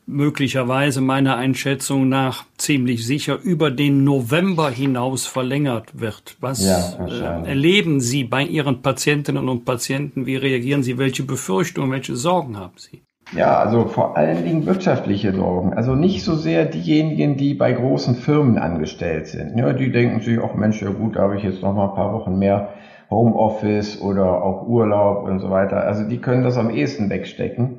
[0.08, 6.38] möglicherweise meiner Einschätzung nach ziemlich sicher über den November hinaus verlängert wird.
[6.40, 10.26] Was ja, äh, erleben Sie bei Ihren Patientinnen und Patienten?
[10.26, 10.98] Wie reagieren Sie?
[10.98, 13.02] Welche Befürchtungen, welche Sorgen haben Sie?
[13.34, 15.74] Ja, also vor allen Dingen wirtschaftliche Sorgen.
[15.74, 19.58] Also nicht so sehr diejenigen, die bei großen Firmen angestellt sind.
[19.58, 21.96] Ja, die denken sich, ach Mensch, ja gut, da habe ich jetzt noch mal ein
[21.96, 22.70] paar Wochen mehr
[23.10, 25.84] Homeoffice oder auch Urlaub und so weiter.
[25.86, 27.75] Also die können das am ehesten wegstecken.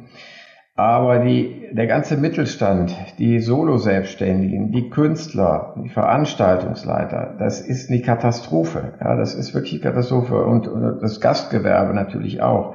[0.76, 8.92] Aber die, der ganze Mittelstand, die Solo-Selbstständigen, die Künstler, die Veranstaltungsleiter, das ist eine Katastrophe.
[9.00, 12.74] Ja, das ist wirklich Katastrophe und, und das Gastgewerbe natürlich auch.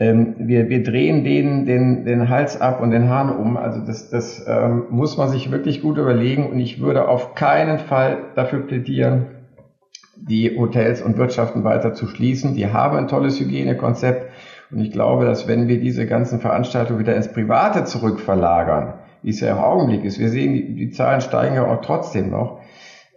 [0.00, 3.56] Ähm, wir, wir drehen denen den, den Hals ab und den Hahn um.
[3.56, 7.78] Also das, das ähm, muss man sich wirklich gut überlegen und ich würde auf keinen
[7.78, 9.26] Fall dafür plädieren,
[10.16, 12.54] die Hotels und Wirtschaften weiter zu schließen.
[12.54, 14.26] Die haben ein tolles Hygienekonzept
[14.70, 19.40] und ich glaube, dass wenn wir diese ganzen Veranstaltungen wieder ins Private zurückverlagern, wie es
[19.40, 22.58] ja im Augenblick ist, wir sehen, die, die Zahlen steigen ja auch trotzdem noch,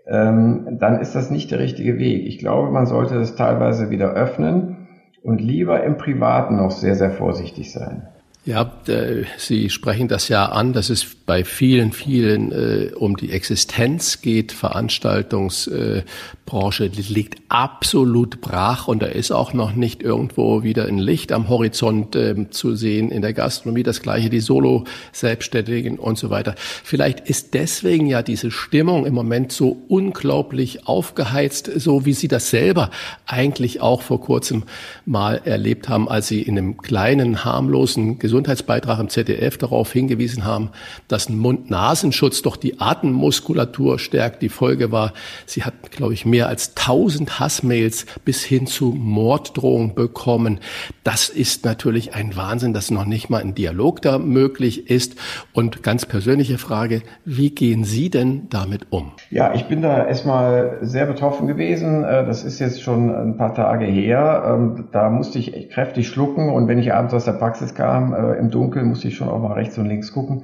[0.08, 2.26] ähm, dann ist das nicht der richtige Weg.
[2.26, 4.78] Ich glaube, man sollte das teilweise wieder öffnen
[5.22, 8.08] und lieber im Privaten noch sehr, sehr vorsichtig sein.
[8.46, 13.32] Ja, äh, Sie sprechen das ja an, dass es bei vielen, vielen äh, um die
[13.32, 14.52] Existenz geht.
[14.52, 21.32] Veranstaltungsbranche äh, liegt absolut brach und da ist auch noch nicht irgendwo wieder ein Licht
[21.32, 23.84] am Horizont äh, zu sehen in der Gastronomie.
[23.84, 26.56] Das gleiche die Solo-Selbstständigen und so weiter.
[26.58, 32.50] Vielleicht ist deswegen ja diese Stimmung im Moment so unglaublich aufgeheizt, so wie Sie das
[32.50, 32.90] selber
[33.28, 34.64] eigentlich auch vor kurzem
[35.06, 40.70] mal erlebt haben, als Sie in einem kleinen, harmlosen Gesundheitsbeitrag im ZDF darauf hingewiesen haben,
[41.08, 44.44] dass ein Mund-Nasenschutz doch die Atemmuskulatur stärkt.
[44.44, 45.14] Die Folge war,
[45.48, 50.60] sie hat, glaube ich, mehr als 1000 Hassmails bis hin zu Morddrohungen bekommen.
[51.04, 55.16] Das ist natürlich ein Wahnsinn, dass noch nicht mal ein Dialog da möglich ist.
[55.52, 59.14] Und ganz persönliche Frage, wie gehen Sie denn damit um?
[59.32, 62.04] Ja, ich bin da erstmal sehr betroffen gewesen.
[62.04, 64.44] Äh, das ist jetzt schon ein paar Tage her.
[64.46, 68.40] Ähm, da musste ich kräftig schlucken und wenn ich abends aus der Praxis kam, äh,
[68.40, 70.44] im Dunkeln, musste ich schon auch mal rechts und links gucken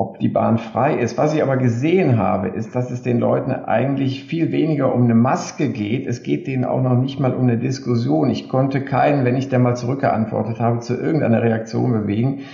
[0.00, 1.18] ob die Bahn frei ist.
[1.18, 5.14] Was ich aber gesehen habe, ist, dass es den Leuten eigentlich viel weniger um eine
[5.14, 6.06] Maske geht.
[6.06, 8.30] Es geht denen auch noch nicht mal um eine Diskussion.
[8.30, 12.44] Ich konnte keinen, wenn ich da mal zurückgeantwortet habe, zu irgendeiner Reaktion bewegen.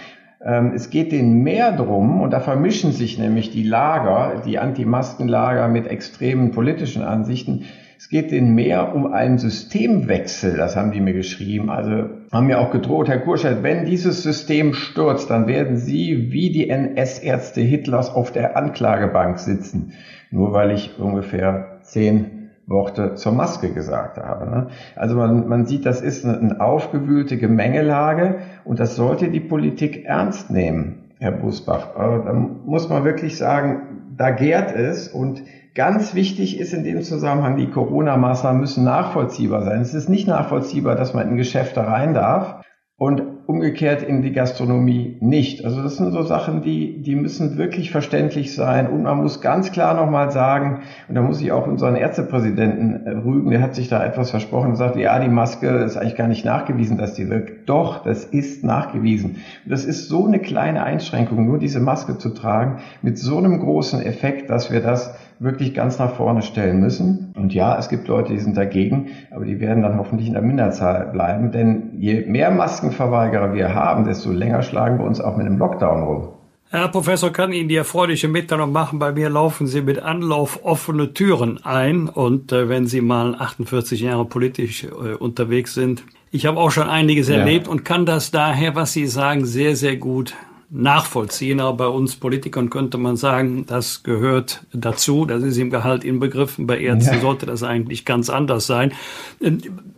[0.45, 5.69] Ähm, es geht denen mehr drum, und da vermischen sich nämlich die Lager, die Anti-Masken-Lager
[5.69, 7.67] mit extremen politischen Ansichten,
[7.99, 11.71] es geht denen mehr um einen Systemwechsel, das haben die mir geschrieben.
[11.71, 16.51] Also haben mir auch gedroht, Herr Kurscheid, wenn dieses System stürzt, dann werden Sie wie
[16.51, 19.93] die NS-Ärzte Hitlers auf der Anklagebank sitzen.
[20.31, 24.51] Nur weil ich ungefähr zehn Worte zur Maske gesagt habe.
[24.51, 24.67] Ne?
[24.97, 30.05] Also man, man sieht, das ist eine, eine aufgewühlte Gemengelage und das sollte die Politik
[30.05, 31.95] ernst nehmen, Herr Busbach.
[31.97, 35.43] Da muss man wirklich sagen, da gärt es und
[35.77, 39.83] Ganz wichtig ist in dem Zusammenhang, die Corona-Maßnahmen müssen nachvollziehbar sein.
[39.83, 42.63] Es ist nicht nachvollziehbar, dass man in Geschäfte rein darf
[42.97, 45.67] und umgekehrt in die Gastronomie nicht.
[45.67, 48.89] Also das sind so Sachen, die, die müssen wirklich verständlich sein.
[48.91, 53.11] Und man muss ganz klar nochmal sagen, und da muss ich auch unseren Ärztepräsidenten äh,
[53.11, 56.27] rügen, der hat sich da etwas versprochen und sagt, ja, die Maske ist eigentlich gar
[56.27, 57.69] nicht nachgewiesen, dass die wirkt.
[57.69, 59.43] Doch, das ist nachgewiesen.
[59.65, 63.61] Und das ist so eine kleine Einschränkung, nur diese Maske zu tragen, mit so einem
[63.61, 67.33] großen Effekt, dass wir das wirklich ganz nach vorne stellen müssen.
[67.37, 70.43] Und ja, es gibt Leute, die sind dagegen, aber die werden dann hoffentlich in der
[70.43, 75.47] Minderzahl bleiben, denn je mehr Maskenverweigerer wir haben, desto länger schlagen wir uns auch mit
[75.47, 76.29] einem Lockdown rum.
[76.69, 81.15] Herr Professor, kann Ihnen die erfreuliche Mitteilung machen, bei mir laufen Sie mit Anlauf offene
[81.15, 86.59] Türen ein und äh, wenn Sie mal 48 Jahre politisch äh, unterwegs sind, ich habe
[86.59, 87.37] auch schon einiges ja.
[87.37, 90.35] erlebt und kann das daher, was Sie sagen, sehr, sehr gut
[90.71, 91.61] nachvollziehen.
[91.61, 95.25] Aber bei uns Politikern könnte man sagen, das gehört dazu.
[95.25, 96.67] Das ist im Gehalt inbegriffen.
[96.67, 97.21] Bei Ärzten ja.
[97.21, 98.93] sollte das eigentlich ganz anders sein.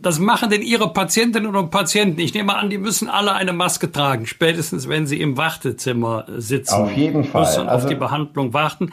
[0.03, 2.21] Das machen denn Ihre Patientinnen und Patienten?
[2.21, 6.75] Ich nehme an, die müssen alle eine Maske tragen, spätestens wenn sie im Wartezimmer sitzen.
[6.75, 7.43] Auf jeden Fall.
[7.43, 8.93] Müssen also, auf die Behandlung warten.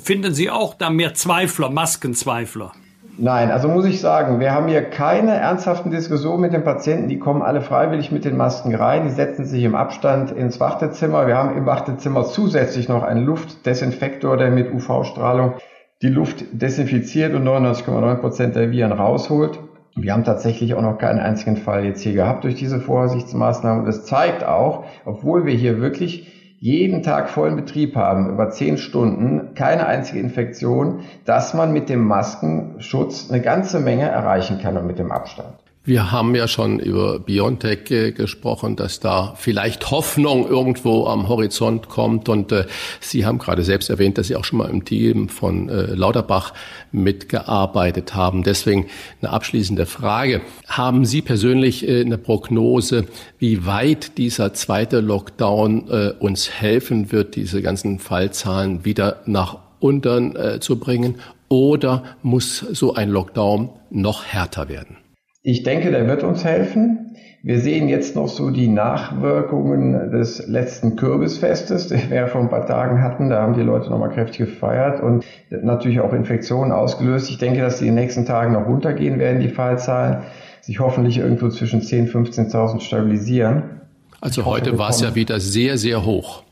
[0.00, 2.72] Finden Sie auch da mehr Zweifler, Maskenzweifler?
[3.18, 7.08] Nein, also muss ich sagen, wir haben hier keine ernsthaften Diskussionen mit den Patienten.
[7.08, 9.04] Die kommen alle freiwillig mit den Masken rein.
[9.04, 11.26] Die setzen sich im Abstand ins Wartezimmer.
[11.26, 15.54] Wir haben im Wartezimmer zusätzlich noch einen Luftdesinfektor, der mit UV-Strahlung
[16.02, 19.60] die Luft desinfiziert und 99,9 Prozent der Viren rausholt.
[19.94, 23.84] Wir haben tatsächlich auch noch keinen einzigen Fall jetzt hier gehabt durch diese Vorsichtsmaßnahmen.
[23.84, 28.78] Und es zeigt auch, obwohl wir hier wirklich jeden Tag vollen Betrieb haben, über zehn
[28.78, 34.86] Stunden, keine einzige Infektion, dass man mit dem Maskenschutz eine ganze Menge erreichen kann und
[34.86, 35.54] mit dem Abstand.
[35.86, 41.88] Wir haben ja schon über Biontech äh, gesprochen, dass da vielleicht Hoffnung irgendwo am Horizont
[41.88, 42.28] kommt.
[42.28, 42.66] Und äh,
[42.98, 46.54] Sie haben gerade selbst erwähnt, dass Sie auch schon mal im Team von äh, Lauterbach
[46.90, 48.42] mitgearbeitet haben.
[48.42, 48.86] Deswegen
[49.22, 50.40] eine abschließende Frage.
[50.66, 53.04] Haben Sie persönlich äh, eine Prognose,
[53.38, 60.34] wie weit dieser zweite Lockdown äh, uns helfen wird, diese ganzen Fallzahlen wieder nach unten
[60.34, 61.20] äh, zu bringen?
[61.48, 64.96] Oder muss so ein Lockdown noch härter werden?
[65.48, 67.14] Ich denke, der wird uns helfen.
[67.40, 72.50] Wir sehen jetzt noch so die Nachwirkungen des letzten Kürbisfestes, den wir ja vor ein
[72.50, 73.30] paar Tagen hatten.
[73.30, 77.30] Da haben die Leute nochmal kräftig gefeiert und natürlich auch Infektionen ausgelöst.
[77.30, 80.24] Ich denke, dass die in den nächsten Tagen noch runtergehen werden, die Fallzahlen,
[80.62, 83.62] sich hoffentlich irgendwo zwischen 10.000 15.000 stabilisieren.
[84.20, 86.42] Also ich heute war es ja wieder sehr, sehr hoch.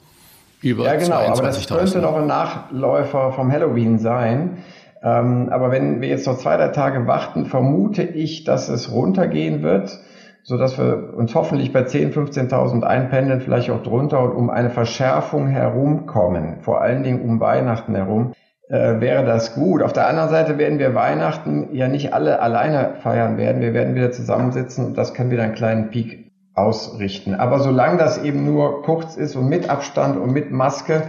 [0.62, 4.58] Über ja, genau, aber das könnte noch ein Nachläufer vom Halloween sein.
[5.04, 9.62] Ähm, aber wenn wir jetzt noch zwei, drei Tage warten, vermute ich, dass es runtergehen
[9.62, 10.00] wird,
[10.42, 14.70] so dass wir uns hoffentlich bei 10.000, 15.000 einpendeln, vielleicht auch drunter und um eine
[14.70, 18.32] Verschärfung herumkommen, vor allen Dingen um Weihnachten herum,
[18.68, 19.82] äh, wäre das gut.
[19.82, 23.60] Auf der anderen Seite werden wir Weihnachten ja nicht alle alleine feiern werden.
[23.60, 27.34] Wir werden wieder zusammensitzen und das kann wieder einen kleinen Peak ausrichten.
[27.34, 31.02] Aber solange das eben nur kurz ist und mit Abstand und mit Maske,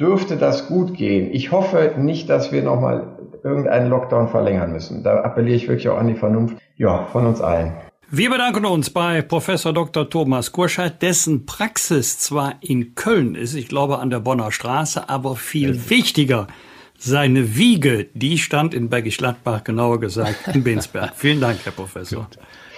[0.00, 1.30] dürfte das gut gehen.
[1.32, 3.09] Ich hoffe nicht, dass wir nochmal
[3.42, 5.02] irgendeinen Lockdown verlängern müssen.
[5.02, 7.72] Da appelliere ich wirklich auch an die Vernunft, ja, von uns allen.
[8.12, 10.10] Wir bedanken uns bei Professor Dr.
[10.10, 15.36] Thomas Kurscheid, dessen Praxis zwar in Köln ist, ich glaube an der Bonner Straße, aber
[15.36, 16.48] viel wichtiger,
[16.98, 21.12] seine Wiege, die stand in Bergisch Gladbach, genauer gesagt in Bensberg.
[21.14, 22.28] Vielen Dank, Herr Professor.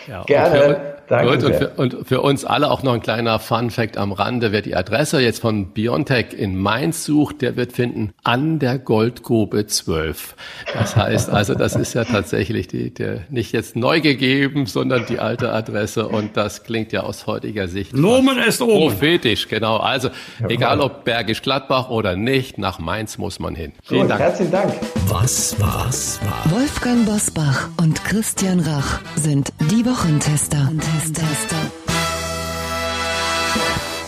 [0.06, 0.96] Ja, Gerne.
[1.12, 4.50] Danke Gut, und für, und für, uns alle auch noch ein kleiner Fun-Fact am Rande.
[4.50, 9.66] Wer die Adresse jetzt von Biontech in Mainz sucht, der wird finden an der Goldgrube
[9.66, 10.34] 12.
[10.72, 15.18] Das heißt also, das ist ja tatsächlich die, der, nicht jetzt neu gegeben, sondern die
[15.18, 16.08] alte Adresse.
[16.08, 18.88] Und das klingt ja aus heutiger Sicht Nomen ist oben.
[18.88, 19.48] prophetisch.
[19.48, 19.76] Genau.
[19.76, 20.08] Also,
[20.48, 23.72] egal ob Bergisch Gladbach oder nicht, nach Mainz muss man hin.
[23.82, 24.20] Vielen Gut, Dank.
[24.22, 24.72] Herzlichen Dank.
[25.08, 26.58] Was war's war?
[26.58, 30.70] Wolfgang Bosbach und Christian Rach sind die Wochentester.
[31.02, 31.56] Tester.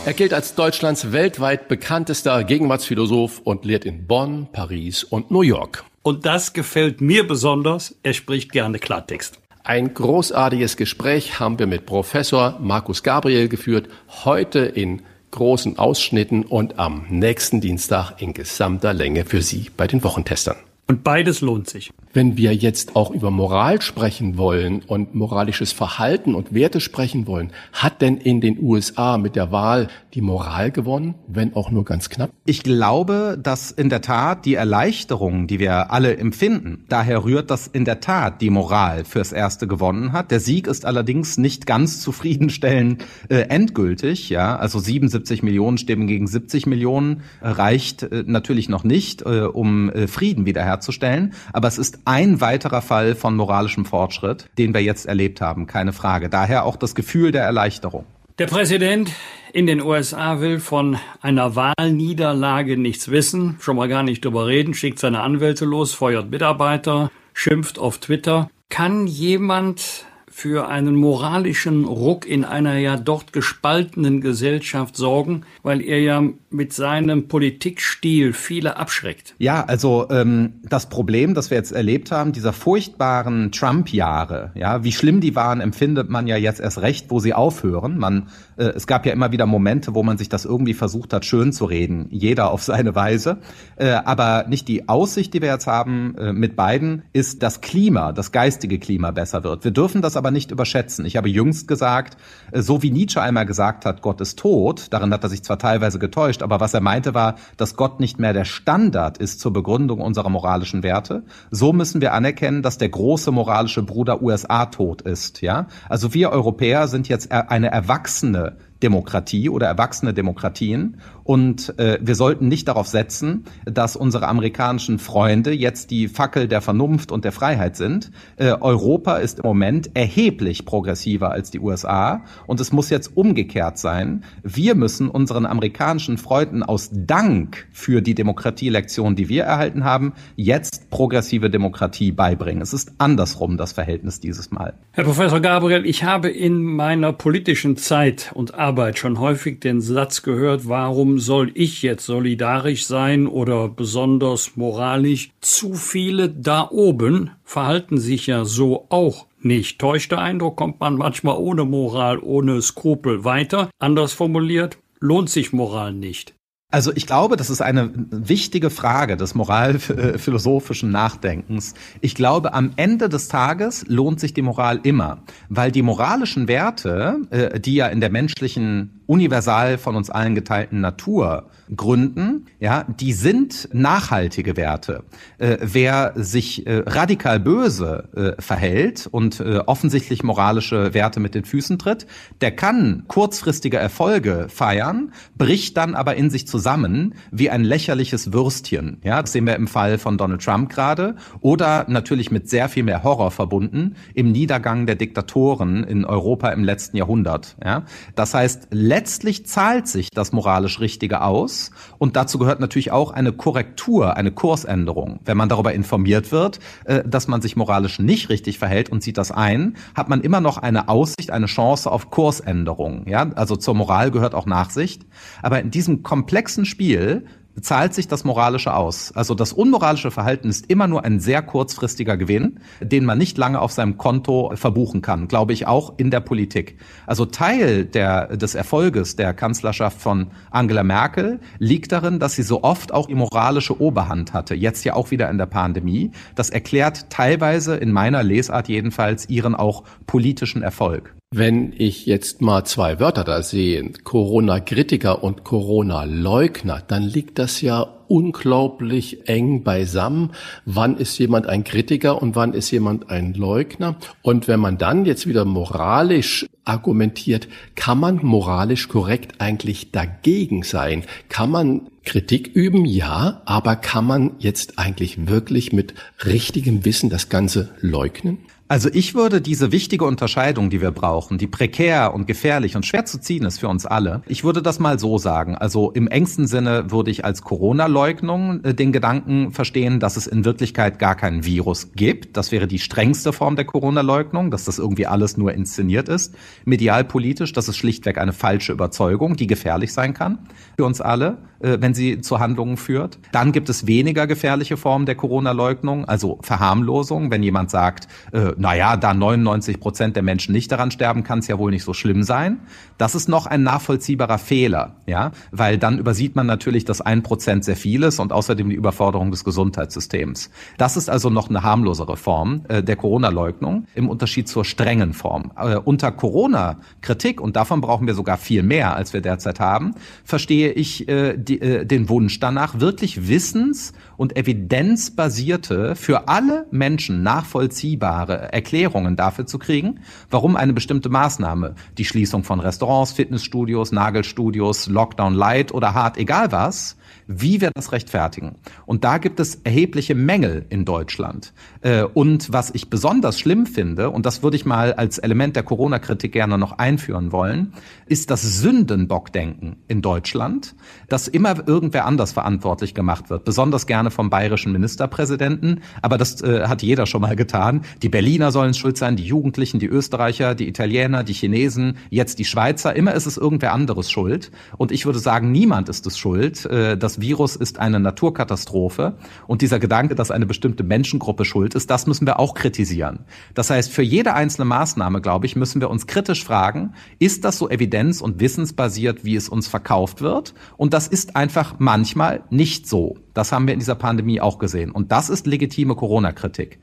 [0.06, 5.82] Er gilt als Deutschlands weltweit bekanntester Gegenwartsphilosoph und lehrt in Bonn, Paris und New York.
[6.02, 7.96] Und das gefällt mir besonders.
[8.04, 9.40] Er spricht gerne Klartext.
[9.64, 13.88] Ein großartiges Gespräch haben wir mit Professor Markus Gabriel geführt,
[14.24, 15.02] heute in
[15.32, 20.56] großen Ausschnitten und am nächsten Dienstag in gesamter Länge für Sie bei den Wochentestern.
[20.86, 21.90] Und beides lohnt sich.
[22.14, 27.50] Wenn wir jetzt auch über Moral sprechen wollen und moralisches Verhalten und Werte sprechen wollen,
[27.72, 32.10] hat denn in den USA mit der Wahl die Moral gewonnen, wenn auch nur ganz
[32.10, 32.30] knapp?
[32.44, 37.66] Ich glaube, dass in der Tat die Erleichterung, die wir alle empfinden, daher rührt, dass
[37.66, 40.30] in der Tat die Moral fürs Erste gewonnen hat.
[40.30, 44.30] Der Sieg ist allerdings nicht ganz zufriedenstellend äh, endgültig.
[44.30, 49.90] Ja, also 77 Millionen Stimmen gegen 70 Millionen reicht äh, natürlich noch nicht, äh, um
[49.90, 51.32] äh, Frieden wiederherzustellen.
[51.52, 55.92] Aber es ist ein weiterer Fall von moralischem Fortschritt, den wir jetzt erlebt haben, keine
[55.92, 56.28] Frage.
[56.28, 58.06] Daher auch das Gefühl der Erleichterung.
[58.38, 59.12] Der Präsident
[59.52, 64.74] in den USA will von einer Wahlniederlage nichts wissen, schon mal gar nicht drüber reden,
[64.74, 68.50] schickt seine Anwälte los, feuert Mitarbeiter, schimpft auf Twitter.
[68.70, 76.00] Kann jemand für einen moralischen Ruck in einer ja dort gespaltenen Gesellschaft sorgen, weil er
[76.00, 79.34] ja mit seinem Politikstil viele abschreckt.
[79.38, 84.92] Ja, also ähm, das Problem, das wir jetzt erlebt haben, dieser furchtbaren Trump-Jahre, ja, wie
[84.92, 87.98] schlimm die waren, empfindet man ja jetzt erst recht, wo sie aufhören.
[87.98, 91.24] Man, äh, es gab ja immer wieder Momente, wo man sich das irgendwie versucht hat,
[91.24, 93.38] schön zu reden, jeder auf seine Weise.
[93.76, 98.12] Äh, aber nicht die Aussicht, die wir jetzt haben äh, mit beiden, ist das Klima,
[98.12, 99.64] das geistige Klima besser wird.
[99.64, 101.04] Wir dürfen das aber aber nicht überschätzen.
[101.04, 102.16] Ich habe jüngst gesagt,
[102.50, 105.58] äh, so wie Nietzsche einmal gesagt hat, Gott ist tot, darin hat er sich zwar
[105.58, 109.52] teilweise getäuscht, aber was er meinte war, dass Gott nicht mehr der Standard ist zur
[109.52, 111.24] Begründung unserer moralischen Werte.
[111.50, 115.66] So müssen wir anerkennen, dass der große moralische Bruder USA tot ist, ja?
[115.90, 121.00] Also wir Europäer sind jetzt eine erwachsene Demokratie oder erwachsene Demokratien.
[121.24, 126.60] Und äh, wir sollten nicht darauf setzen, dass unsere amerikanischen Freunde jetzt die Fackel der
[126.60, 128.10] Vernunft und der Freiheit sind.
[128.36, 132.24] Äh, Europa ist im Moment erheblich progressiver als die USA.
[132.46, 134.24] Und es muss jetzt umgekehrt sein.
[134.42, 140.90] Wir müssen unseren amerikanischen Freunden aus Dank für die Demokratielektion, die wir erhalten haben, jetzt
[140.90, 142.62] progressive Demokratie beibringen.
[142.62, 144.74] Es ist andersrum das Verhältnis dieses Mal.
[144.92, 150.22] Herr Professor Gabriel, ich habe in meiner politischen Zeit und Arbeit schon häufig den Satz
[150.22, 155.30] gehört, warum soll ich jetzt solidarisch sein oder besonders moralisch?
[155.40, 159.78] Zu viele da oben verhalten sich ja so auch nicht.
[159.78, 163.70] Täuscht der Eindruck, kommt man manchmal ohne Moral, ohne Skrupel weiter.
[163.78, 166.34] Anders formuliert, lohnt sich Moral nicht.
[166.74, 171.74] Also ich glaube, das ist eine wichtige Frage des moralphilosophischen Nachdenkens.
[172.00, 175.18] Ich glaube, am Ende des Tages lohnt sich die Moral immer,
[175.48, 180.80] weil die moralischen Werte, äh, die ja in der menschlichen universal von uns allen geteilten
[180.80, 185.04] Natur gründen, ja, die sind nachhaltige Werte.
[185.38, 188.08] Äh, wer sich äh, radikal böse
[188.38, 192.06] äh, verhält und äh, offensichtlich moralische Werte mit den Füßen tritt,
[192.40, 198.98] der kann kurzfristige Erfolge feiern, bricht dann aber in sich zusammen wie ein lächerliches Würstchen.
[199.02, 202.82] Ja, das sehen wir im Fall von Donald Trump gerade oder natürlich mit sehr viel
[202.82, 207.56] mehr Horror verbunden im Niedergang der Diktatoren in Europa im letzten Jahrhundert.
[207.64, 207.84] Ja,
[208.14, 211.53] das heißt, letztlich zahlt sich das moralisch Richtige aus.
[211.98, 215.20] Und dazu gehört natürlich auch eine Korrektur, eine Kursänderung.
[215.24, 219.18] Wenn man darüber informiert wird, äh, dass man sich moralisch nicht richtig verhält und sieht
[219.18, 223.06] das ein, hat man immer noch eine Aussicht, eine Chance auf Kursänderung.
[223.06, 225.02] Ja, also zur Moral gehört auch Nachsicht.
[225.42, 227.26] Aber in diesem komplexen Spiel
[227.60, 229.12] zahlt sich das Moralische aus.
[229.12, 233.60] Also das unmoralische Verhalten ist immer nur ein sehr kurzfristiger Gewinn, den man nicht lange
[233.60, 236.78] auf seinem Konto verbuchen kann, glaube ich auch in der Politik.
[237.06, 242.62] Also Teil der, des Erfolges der Kanzlerschaft von Angela Merkel liegt darin, dass sie so
[242.62, 246.10] oft auch die moralische Oberhand hatte, jetzt ja auch wieder in der Pandemie.
[246.34, 251.14] Das erklärt teilweise in meiner Lesart jedenfalls ihren auch politischen Erfolg.
[251.36, 257.80] Wenn ich jetzt mal zwei Wörter da sehe, Corona-Kritiker und Corona-Leugner, dann liegt das ja
[258.06, 260.30] unglaublich eng beisammen.
[260.64, 263.96] Wann ist jemand ein Kritiker und wann ist jemand ein Leugner?
[264.22, 271.02] Und wenn man dann jetzt wieder moralisch argumentiert, kann man moralisch korrekt eigentlich dagegen sein?
[271.28, 272.84] Kann man Kritik üben?
[272.84, 278.38] Ja, aber kann man jetzt eigentlich wirklich mit richtigem Wissen das Ganze leugnen?
[278.66, 283.04] Also ich würde diese wichtige Unterscheidung, die wir brauchen, die prekär und gefährlich und schwer
[283.04, 285.54] zu ziehen ist für uns alle, ich würde das mal so sagen.
[285.54, 290.46] Also im engsten Sinne würde ich als Corona-Leugnung äh, den Gedanken verstehen, dass es in
[290.46, 292.38] Wirklichkeit gar kein Virus gibt.
[292.38, 296.34] Das wäre die strengste Form der Corona-Leugnung, dass das irgendwie alles nur inszeniert ist.
[296.64, 300.38] Medialpolitisch, das ist schlichtweg eine falsche Überzeugung, die gefährlich sein kann
[300.78, 303.18] für uns alle, äh, wenn sie zu Handlungen führt.
[303.30, 308.96] Dann gibt es weniger gefährliche Formen der Corona-Leugnung, also Verharmlosung, wenn jemand sagt, äh, naja,
[308.96, 312.22] da 99 Prozent der Menschen nicht daran sterben, kann es ja wohl nicht so schlimm
[312.22, 312.60] sein.
[312.98, 317.64] Das ist noch ein nachvollziehbarer Fehler, ja, weil dann übersieht man natürlich, dass ein Prozent
[317.64, 320.50] sehr viel ist und außerdem die Überforderung des Gesundheitssystems.
[320.78, 325.52] Das ist also noch eine harmlosere Form äh, der Corona-Leugnung im Unterschied zur strengen Form.
[325.56, 329.94] Äh, unter Corona-Kritik, und davon brauchen wir sogar viel mehr, als wir derzeit haben,
[330.24, 337.22] verstehe ich äh, die, äh, den Wunsch danach, wirklich wissens- und evidenzbasierte, für alle Menschen
[337.22, 344.86] nachvollziehbare Erklärungen dafür zu kriegen, warum eine bestimmte Maßnahme, die Schließung von Restaurants, Fitnessstudios, Nagelstudios,
[344.86, 348.56] Lockdown Light oder hart, egal was, wie wir das rechtfertigen.
[348.86, 351.52] Und da gibt es erhebliche Mängel in Deutschland.
[351.84, 355.62] Äh, und was ich besonders schlimm finde, und das würde ich mal als Element der
[355.62, 357.74] Corona-Kritik gerne noch einführen wollen,
[358.06, 360.74] ist das Sündenbockdenken in Deutschland,
[361.08, 363.44] dass immer irgendwer anders verantwortlich gemacht wird.
[363.44, 365.82] Besonders gerne vom bayerischen Ministerpräsidenten.
[366.00, 367.82] Aber das äh, hat jeder schon mal getan.
[368.02, 372.46] Die Berliner sollen schuld sein, die Jugendlichen, die Österreicher, die Italiener, die Chinesen, jetzt die
[372.46, 372.96] Schweizer.
[372.96, 374.50] Immer ist es irgendwer anderes schuld.
[374.78, 376.64] Und ich würde sagen, niemand ist es schuld.
[376.64, 379.16] Äh, das Virus ist eine Naturkatastrophe
[379.46, 383.20] und dieser Gedanke, dass eine bestimmte Menschengruppe schuld ist, das müssen wir auch kritisieren.
[383.54, 387.58] Das heißt, für jede einzelne Maßnahme, glaube ich, müssen wir uns kritisch fragen, ist das
[387.58, 390.54] so evidenz- und wissensbasiert, wie es uns verkauft wird?
[390.76, 393.16] Und das ist einfach manchmal nicht so.
[393.34, 394.90] Das haben wir in dieser Pandemie auch gesehen.
[394.90, 396.78] Und das ist legitime Corona-Kritik.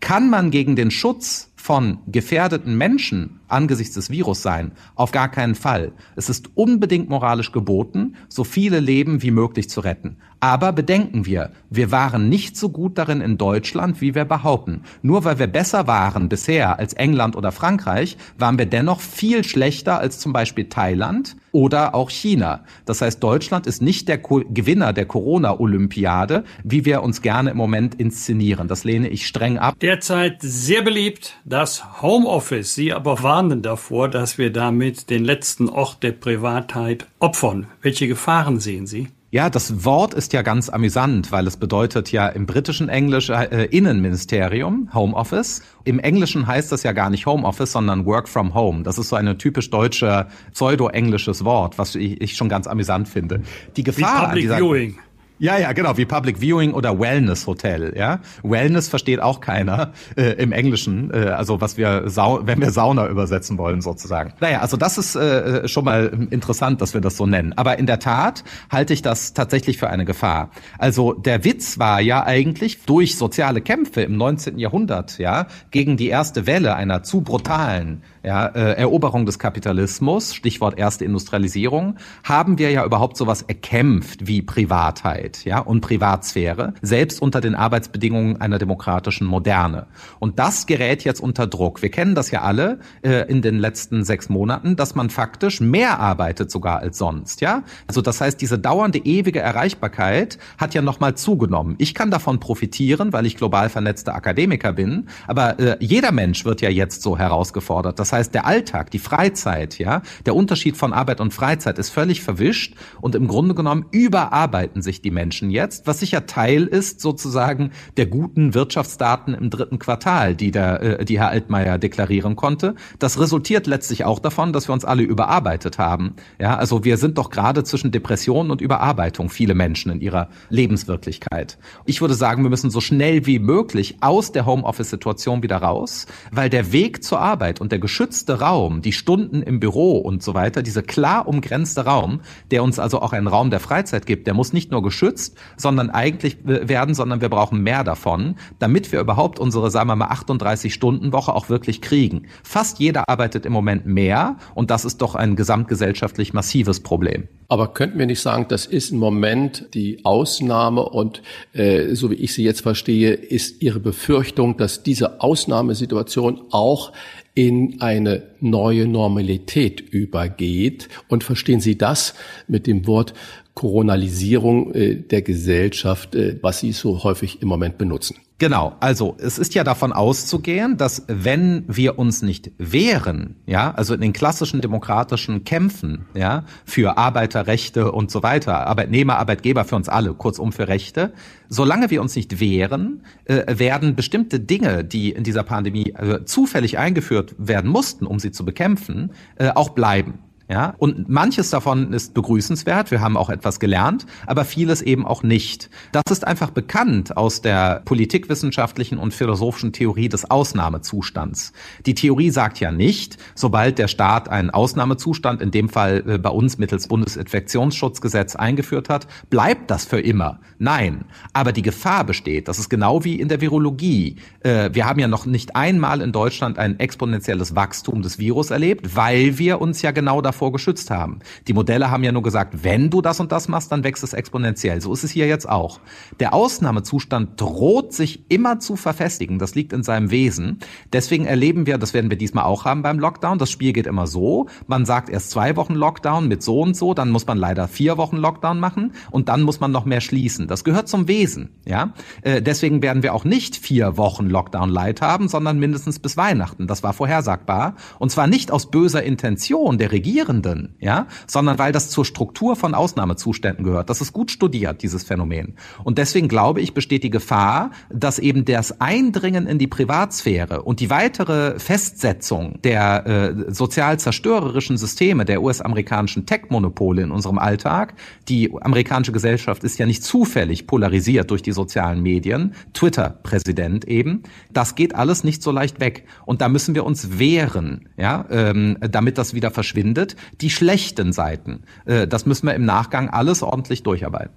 [0.00, 4.72] Kann man gegen den Schutz von gefährdeten Menschen angesichts des Virus sein?
[4.94, 5.92] Auf gar keinen Fall.
[6.14, 10.18] Es ist unbedingt moralisch geboten, so viele Leben wie möglich zu retten.
[10.46, 14.82] Aber bedenken wir, wir waren nicht so gut darin in Deutschland, wie wir behaupten.
[15.02, 19.98] Nur weil wir besser waren bisher als England oder Frankreich, waren wir dennoch viel schlechter
[19.98, 22.62] als zum Beispiel Thailand oder auch China.
[22.84, 27.56] Das heißt, Deutschland ist nicht der Co Gewinner der Corona-Olympiade, wie wir uns gerne im
[27.56, 28.68] Moment inszenieren.
[28.68, 29.74] Das lehne ich streng ab.
[29.80, 32.72] Derzeit sehr beliebt das Homeoffice.
[32.72, 37.66] Sie aber warnen davor, dass wir damit den letzten Ort der Privatheit opfern.
[37.82, 39.08] Welche Gefahren sehen Sie?
[39.36, 43.66] Ja, das Wort ist ja ganz amüsant, weil es bedeutet ja im britischen Englisch äh,
[43.66, 45.60] Innenministerium, Home Office.
[45.84, 48.82] Im Englischen heißt das ja gar nicht Home Office, sondern Work from Home.
[48.82, 53.42] Das ist so ein typisch deutsche pseudo-englisches Wort, was ich, ich, schon ganz amüsant finde.
[53.76, 54.98] Die Gefahr Wie Public dieser, Viewing.
[55.38, 58.20] Ja, ja, genau, wie Public Viewing oder Wellness Hotel, ja.
[58.42, 63.06] Wellness versteht auch keiner äh, im Englischen, äh, also was wir, Sau wenn wir Sauna
[63.08, 64.32] übersetzen wollen sozusagen.
[64.40, 67.52] Naja, also das ist äh, schon mal interessant, dass wir das so nennen.
[67.54, 70.50] Aber in der Tat halte ich das tatsächlich für eine Gefahr.
[70.78, 74.58] Also der Witz war ja eigentlich durch soziale Kämpfe im 19.
[74.58, 80.76] Jahrhundert, ja, gegen die erste Welle einer zu brutalen ja, äh, Eroberung des Kapitalismus, Stichwort
[80.76, 87.40] erste Industrialisierung, haben wir ja überhaupt sowas erkämpft wie Privatheit, ja, und Privatsphäre, selbst unter
[87.40, 89.86] den Arbeitsbedingungen einer demokratischen Moderne.
[90.18, 91.82] Und das gerät jetzt unter Druck.
[91.82, 96.00] Wir kennen das ja alle äh, in den letzten sechs Monaten, dass man faktisch mehr
[96.00, 97.62] arbeitet sogar als sonst, ja.
[97.86, 101.76] Also das heißt, diese dauernde ewige Erreichbarkeit hat ja nochmal zugenommen.
[101.78, 106.60] Ich kann davon profitieren, weil ich global vernetzter Akademiker bin, aber äh, jeder Mensch wird
[106.60, 108.00] ja jetzt so herausgefordert.
[108.00, 112.22] Das heißt, der Alltag, die Freizeit, ja, der Unterschied von Arbeit und Freizeit ist völlig
[112.22, 117.70] verwischt und im Grunde genommen überarbeiten sich die Menschen jetzt, was sicher Teil ist sozusagen
[117.96, 122.74] der guten Wirtschaftsdaten im dritten Quartal, die der, äh, die Herr Altmaier deklarieren konnte.
[122.98, 126.14] Das resultiert letztlich auch davon, dass wir uns alle überarbeitet haben.
[126.40, 131.58] Ja, also wir sind doch gerade zwischen Depression und Überarbeitung viele Menschen in ihrer Lebenswirklichkeit.
[131.84, 136.50] Ich würde sagen, wir müssen so schnell wie möglich aus der Homeoffice-Situation wieder raus, weil
[136.50, 140.34] der Weg zur Arbeit und der geschützte geschützte Raum, die Stunden im Büro und so
[140.34, 142.20] weiter, dieser klar umgrenzte Raum,
[142.52, 145.90] der uns also auch einen Raum der Freizeit gibt, der muss nicht nur geschützt, sondern
[145.90, 150.72] eigentlich werden, sondern wir brauchen mehr davon, damit wir überhaupt unsere, sagen wir mal, 38
[150.72, 152.28] Stunden Woche auch wirklich kriegen.
[152.44, 157.26] Fast jeder arbeitet im Moment mehr und das ist doch ein gesamtgesellschaftlich massives Problem.
[157.48, 162.16] Aber könnten wir nicht sagen, das ist im Moment die Ausnahme und äh, so wie
[162.16, 166.92] ich sie jetzt verstehe, ist Ihre Befürchtung, dass diese Ausnahmesituation auch
[167.36, 170.88] in eine neue Normalität übergeht.
[171.06, 172.14] Und verstehen Sie das
[172.48, 173.14] mit dem Wort
[173.56, 178.16] Koronalisierung äh, der Gesellschaft, äh, was Sie so häufig im Moment benutzen?
[178.38, 183.94] Genau, also es ist ja davon auszugehen, dass wenn wir uns nicht wehren, ja, also
[183.94, 189.88] in den klassischen demokratischen Kämpfen, ja, für Arbeiterrechte und so weiter, Arbeitnehmer, Arbeitgeber für uns
[189.88, 191.14] alle, kurzum für Rechte,
[191.48, 196.76] solange wir uns nicht wehren, äh, werden bestimmte Dinge, die in dieser Pandemie äh, zufällig
[196.76, 200.25] eingeführt werden mussten, um sie zu bekämpfen, äh, auch bleiben.
[200.48, 202.92] Ja, und manches davon ist begrüßenswert.
[202.92, 205.70] Wir haben auch etwas gelernt, aber vieles eben auch nicht.
[205.90, 211.52] Das ist einfach bekannt aus der politikwissenschaftlichen und philosophischen Theorie des Ausnahmezustands.
[211.84, 216.30] Die Theorie sagt ja nicht, sobald der Staat einen Ausnahmezustand, in dem Fall äh, bei
[216.30, 220.38] uns mittels Bundesinfektionsschutzgesetz eingeführt hat, bleibt das für immer.
[220.58, 221.06] Nein.
[221.32, 224.16] Aber die Gefahr besteht, das ist genau wie in der Virologie.
[224.46, 228.94] Äh, wir haben ja noch nicht einmal in Deutschland ein exponentielles Wachstum des Virus erlebt,
[228.94, 231.18] weil wir uns ja genau davor geschützt haben.
[231.48, 234.12] Die Modelle haben ja nur gesagt, wenn du das und das machst, dann wächst es
[234.12, 234.80] exponentiell.
[234.80, 235.80] So ist es hier jetzt auch.
[236.20, 239.40] Der Ausnahmezustand droht sich immer zu verfestigen.
[239.40, 240.60] Das liegt in seinem Wesen.
[240.92, 243.38] Deswegen erleben wir, das werden wir diesmal auch haben beim Lockdown.
[243.38, 244.46] Das Spiel geht immer so.
[244.68, 247.96] Man sagt erst zwei Wochen Lockdown mit so und so, dann muss man leider vier
[247.96, 250.46] Wochen Lockdown machen und dann muss man noch mehr schließen.
[250.46, 251.50] Das gehört zum Wesen.
[251.64, 254.35] Ja, äh, deswegen werden wir auch nicht vier Wochen Lockdown
[254.70, 256.66] Light haben, sondern mindestens bis Weihnachten.
[256.66, 261.90] Das war vorhersagbar und zwar nicht aus böser Intention der Regierenden, ja, sondern weil das
[261.90, 263.90] zur Struktur von Ausnahmezuständen gehört.
[263.90, 265.54] Das ist gut studiert, dieses Phänomen.
[265.84, 270.80] Und deswegen glaube ich, besteht die Gefahr, dass eben das Eindringen in die Privatsphäre und
[270.80, 277.94] die weitere Festsetzung der äh, sozial zerstörerischen Systeme der US-amerikanischen Tech-Monopole in unserem Alltag,
[278.28, 284.22] die amerikanische Gesellschaft ist ja nicht zufällig polarisiert durch die sozialen Medien, Twitter-Präsident eben,
[284.52, 286.06] das geht alles nicht so leicht weg.
[286.24, 291.62] Und da müssen wir uns wehren, ja, ähm, damit das wieder verschwindet die schlechten Seiten.
[291.84, 294.34] Äh, das müssen wir im Nachgang alles ordentlich durcharbeiten.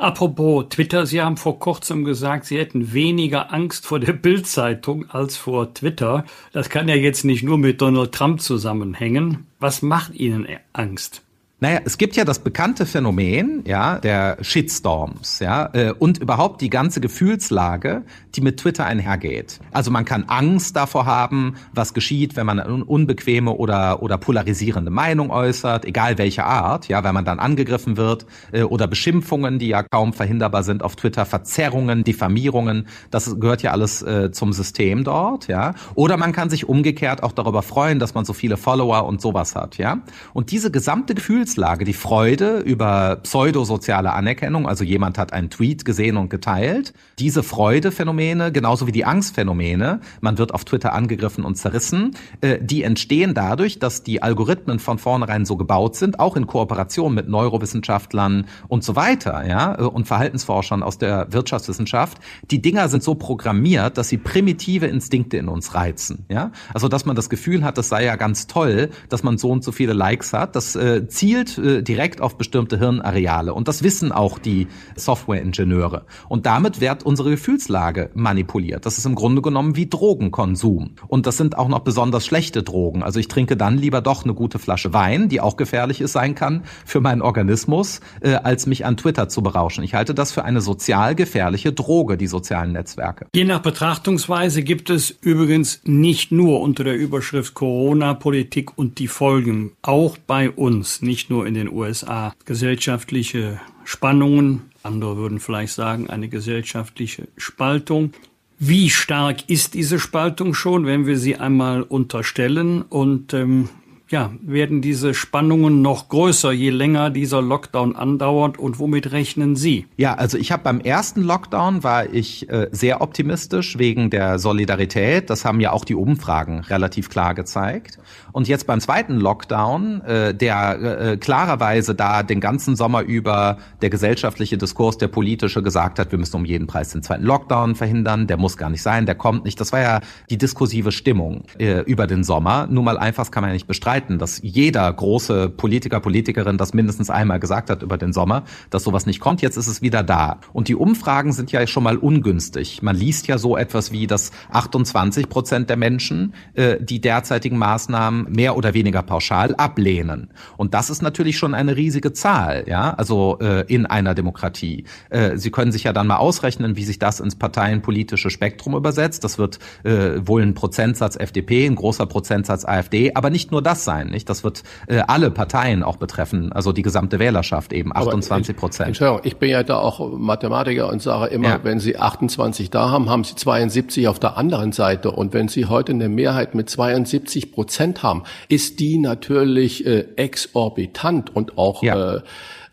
[0.00, 5.36] Apropos Twitter, Sie haben vor kurzem gesagt, Sie hätten weniger Angst vor der Bildzeitung als
[5.36, 6.24] vor Twitter.
[6.52, 9.46] Das kann ja jetzt nicht nur mit Donald Trump zusammenhängen.
[9.58, 11.22] Was macht Ihnen Angst?
[11.62, 16.70] Naja, es gibt ja das bekannte Phänomen, ja, der Shitstorms, ja, äh, und überhaupt die
[16.70, 18.02] ganze Gefühlslage,
[18.34, 19.60] die mit Twitter einhergeht.
[19.70, 24.90] Also man kann Angst davor haben, was geschieht, wenn man eine unbequeme oder oder polarisierende
[24.90, 29.68] Meinung äußert, egal welcher Art, ja, wenn man dann angegriffen wird äh, oder Beschimpfungen, die
[29.68, 35.04] ja kaum verhinderbar sind auf Twitter, Verzerrungen, Diffamierungen, das gehört ja alles äh, zum System
[35.04, 35.74] dort, ja.
[35.94, 39.54] Oder man kann sich umgekehrt auch darüber freuen, dass man so viele Follower und sowas
[39.54, 39.98] hat, ja.
[40.32, 45.84] Und diese gesamte Gefühls Gefühlslage, die Freude über pseudosoziale Anerkennung, also jemand hat einen Tweet
[45.84, 51.56] gesehen und geteilt, diese Freudephänomene, genauso wie die Angstphänomene, man wird auf Twitter angegriffen und
[51.56, 56.46] zerrissen, äh, die entstehen dadurch, dass die Algorithmen von vornherein so gebaut sind, auch in
[56.46, 62.18] Kooperation mit Neurowissenschaftlern und so weiter, ja, äh, und Verhaltensforschern aus der Wirtschaftswissenschaft.
[62.50, 66.52] Die Dinger sind so programmiert, dass sie primitive Instinkte in uns reizen, ja.
[66.72, 69.64] Also, dass man das Gefühl hat, das sei ja ganz toll, dass man so und
[69.64, 73.54] so viele Likes hat, das äh, zielt zielt äh, direkt auf bestimmte Hirnareale.
[73.54, 76.04] Und das wissen auch die Softwareingenieure.
[76.28, 78.86] Und damit wird unsere Gefühlslage manipuliert.
[78.86, 80.92] Das ist im Grunde genommen wie Drogenkonsum.
[81.08, 83.02] Und das sind auch noch besonders schlechte Drogen.
[83.02, 86.34] Also ich trinke dann lieber doch eine gute Flasche Wein, die auch gefährlich ist, sein
[86.34, 89.84] kann für meinen Organismus, äh, als mich an Twitter zu berauschen.
[89.84, 93.26] Ich halte das für eine sozial gefährliche Droge, die sozialen Netzwerke.
[93.34, 99.72] Je nach Betrachtungsweise gibt es übrigens nicht nur unter der Überschrift Corona-Politik und die Folgen,
[99.82, 102.34] auch bei uns, nicht nur in den USA.
[102.44, 108.12] Gesellschaftliche Spannungen, andere würden vielleicht sagen, eine gesellschaftliche Spaltung.
[108.58, 112.82] Wie stark ist diese Spaltung schon, wenn wir sie einmal unterstellen?
[112.82, 113.70] Und ähm,
[114.10, 119.86] ja, werden diese Spannungen noch größer, je länger dieser Lockdown andauert und womit rechnen Sie?
[119.96, 125.30] Ja, also ich habe beim ersten Lockdown war ich äh, sehr optimistisch wegen der Solidarität.
[125.30, 127.98] Das haben ja auch die Umfragen relativ klar gezeigt.
[128.32, 133.90] Und jetzt beim zweiten Lockdown, äh, der äh, klarerweise da den ganzen Sommer über der
[133.90, 138.26] gesellschaftliche Diskurs, der politische gesagt hat, wir müssen um jeden Preis den zweiten Lockdown verhindern,
[138.26, 139.60] der muss gar nicht sein, der kommt nicht.
[139.60, 140.00] Das war ja
[140.30, 142.66] die diskursive Stimmung äh, über den Sommer.
[142.68, 147.10] Nur mal einfach kann man ja nicht bestreiten, dass jeder große Politiker, Politikerin das mindestens
[147.10, 149.42] einmal gesagt hat über den Sommer, dass sowas nicht kommt.
[149.42, 150.40] Jetzt ist es wieder da.
[150.52, 152.82] Und die Umfragen sind ja schon mal ungünstig.
[152.82, 158.30] Man liest ja so etwas wie, dass 28 Prozent der Menschen äh, die derzeitigen Maßnahmen
[158.30, 160.30] mehr oder weniger pauschal ablehnen.
[160.56, 164.84] Und das ist natürlich schon eine riesige Zahl, ja, also äh, in einer Demokratie.
[165.10, 169.24] Äh, Sie können sich ja dann mal ausrechnen, wie sich das ins parteienpolitische Spektrum übersetzt.
[169.24, 173.84] Das wird äh, wohl ein Prozentsatz FDP, ein großer Prozentsatz AfD, aber nicht nur das
[173.90, 174.28] sein, nicht?
[174.28, 178.88] Das wird äh, alle Parteien auch betreffen, also die gesamte Wählerschaft eben, 28 Prozent.
[178.88, 181.60] Entschuldigung, ich bin ja da auch Mathematiker und sage immer, ja.
[181.64, 185.10] wenn Sie 28 da haben, haben Sie 72 auf der anderen Seite.
[185.10, 191.34] Und wenn Sie heute eine Mehrheit mit 72 Prozent haben, ist die natürlich äh, exorbitant
[191.34, 192.16] und auch, ja.
[192.16, 192.20] äh,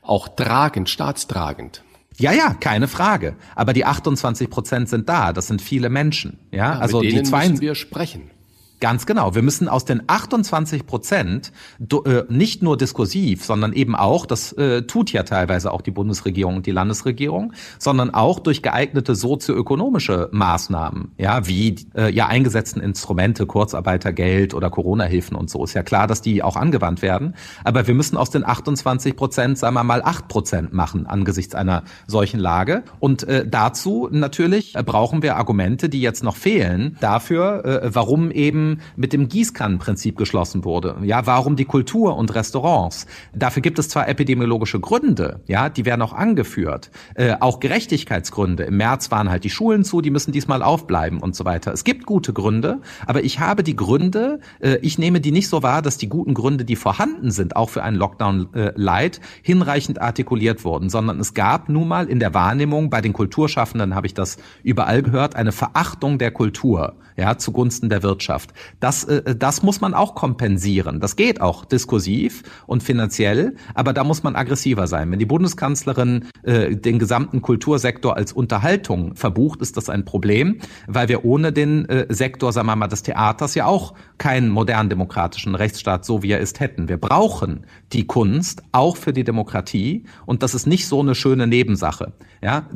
[0.03, 1.82] auch tragend, staatstragend.
[2.20, 3.36] Ja, ja, keine Frage.
[3.55, 5.34] Aber die 28 Prozent sind da.
[5.34, 6.39] Das sind viele Menschen.
[6.51, 8.32] Ja, ja also mit denen die zwei müssen wir sprechen.
[8.80, 9.34] Ganz genau.
[9.34, 14.84] Wir müssen aus den 28 Prozent äh, nicht nur diskursiv, sondern eben auch, das äh,
[14.84, 21.11] tut ja teilweise auch die Bundesregierung und die Landesregierung, sondern auch durch geeignete sozioökonomische Maßnahmen,
[21.17, 25.63] ja, wie äh, ja eingesetzten Instrumente, Kurzarbeitergeld oder Corona-Hilfen und so.
[25.63, 27.34] Ist ja klar, dass die auch angewandt werden.
[27.63, 31.84] Aber wir müssen aus den 28 Prozent, sagen wir mal, 8 Prozent machen angesichts einer
[32.05, 32.84] solchen Lage.
[32.99, 39.28] Und dazu natürlich brauchen wir Argumente, die jetzt noch fehlen, dafür, warum eben mit dem
[39.28, 40.97] Gießkannenprinzip geschlossen wurde.
[41.03, 43.07] Ja, warum die Kultur und Restaurants?
[43.34, 48.63] Dafür gibt es zwar epidemiologische Gründe, ja, die werden auch angeführt, äh, auch Gerechtigkeitsgründe.
[48.63, 51.72] Im März waren halt die Schulen zu, die müssen diesmal aufbleiben und so weiter.
[51.72, 55.63] Es gibt gute Gründe, aber ich habe die Gründe, äh, ich nehme die nicht so
[55.63, 60.01] wahr, dass die guten Gründe, die vorhanden sind, auch für einen Lockdown äh, Light, hinreichend
[60.01, 64.13] artikuliert wurden, sondern es gab nun mal in der Wahrnehmung bei den Kulturschaffenden habe ich
[64.13, 68.53] das überall gehört, eine Verachtung der Kultur, ja, zugunsten der Wirtschaft.
[68.80, 70.99] Das, äh, das muss man auch kompensieren.
[70.99, 75.12] Das geht auch diskursiv und finanziell, aber da muss man aggressiver sein.
[75.12, 81.10] Wenn die Bundeskanzlerin äh, den gesamten Kultursektor als Unterhaltung verbucht, ist das ein Problem, weil
[81.10, 85.55] wir ohne den äh, Sektor, sagen wir mal, des Theaters ja auch keinen modernen demokratischen
[85.55, 86.89] Rechtsstaat, so wie er ist, hätten.
[86.89, 91.47] Wir brauchen die Kunst auch für die Demokratie und das ist nicht so eine schöne
[91.47, 92.14] Nebensache.
[92.41, 92.68] Ja,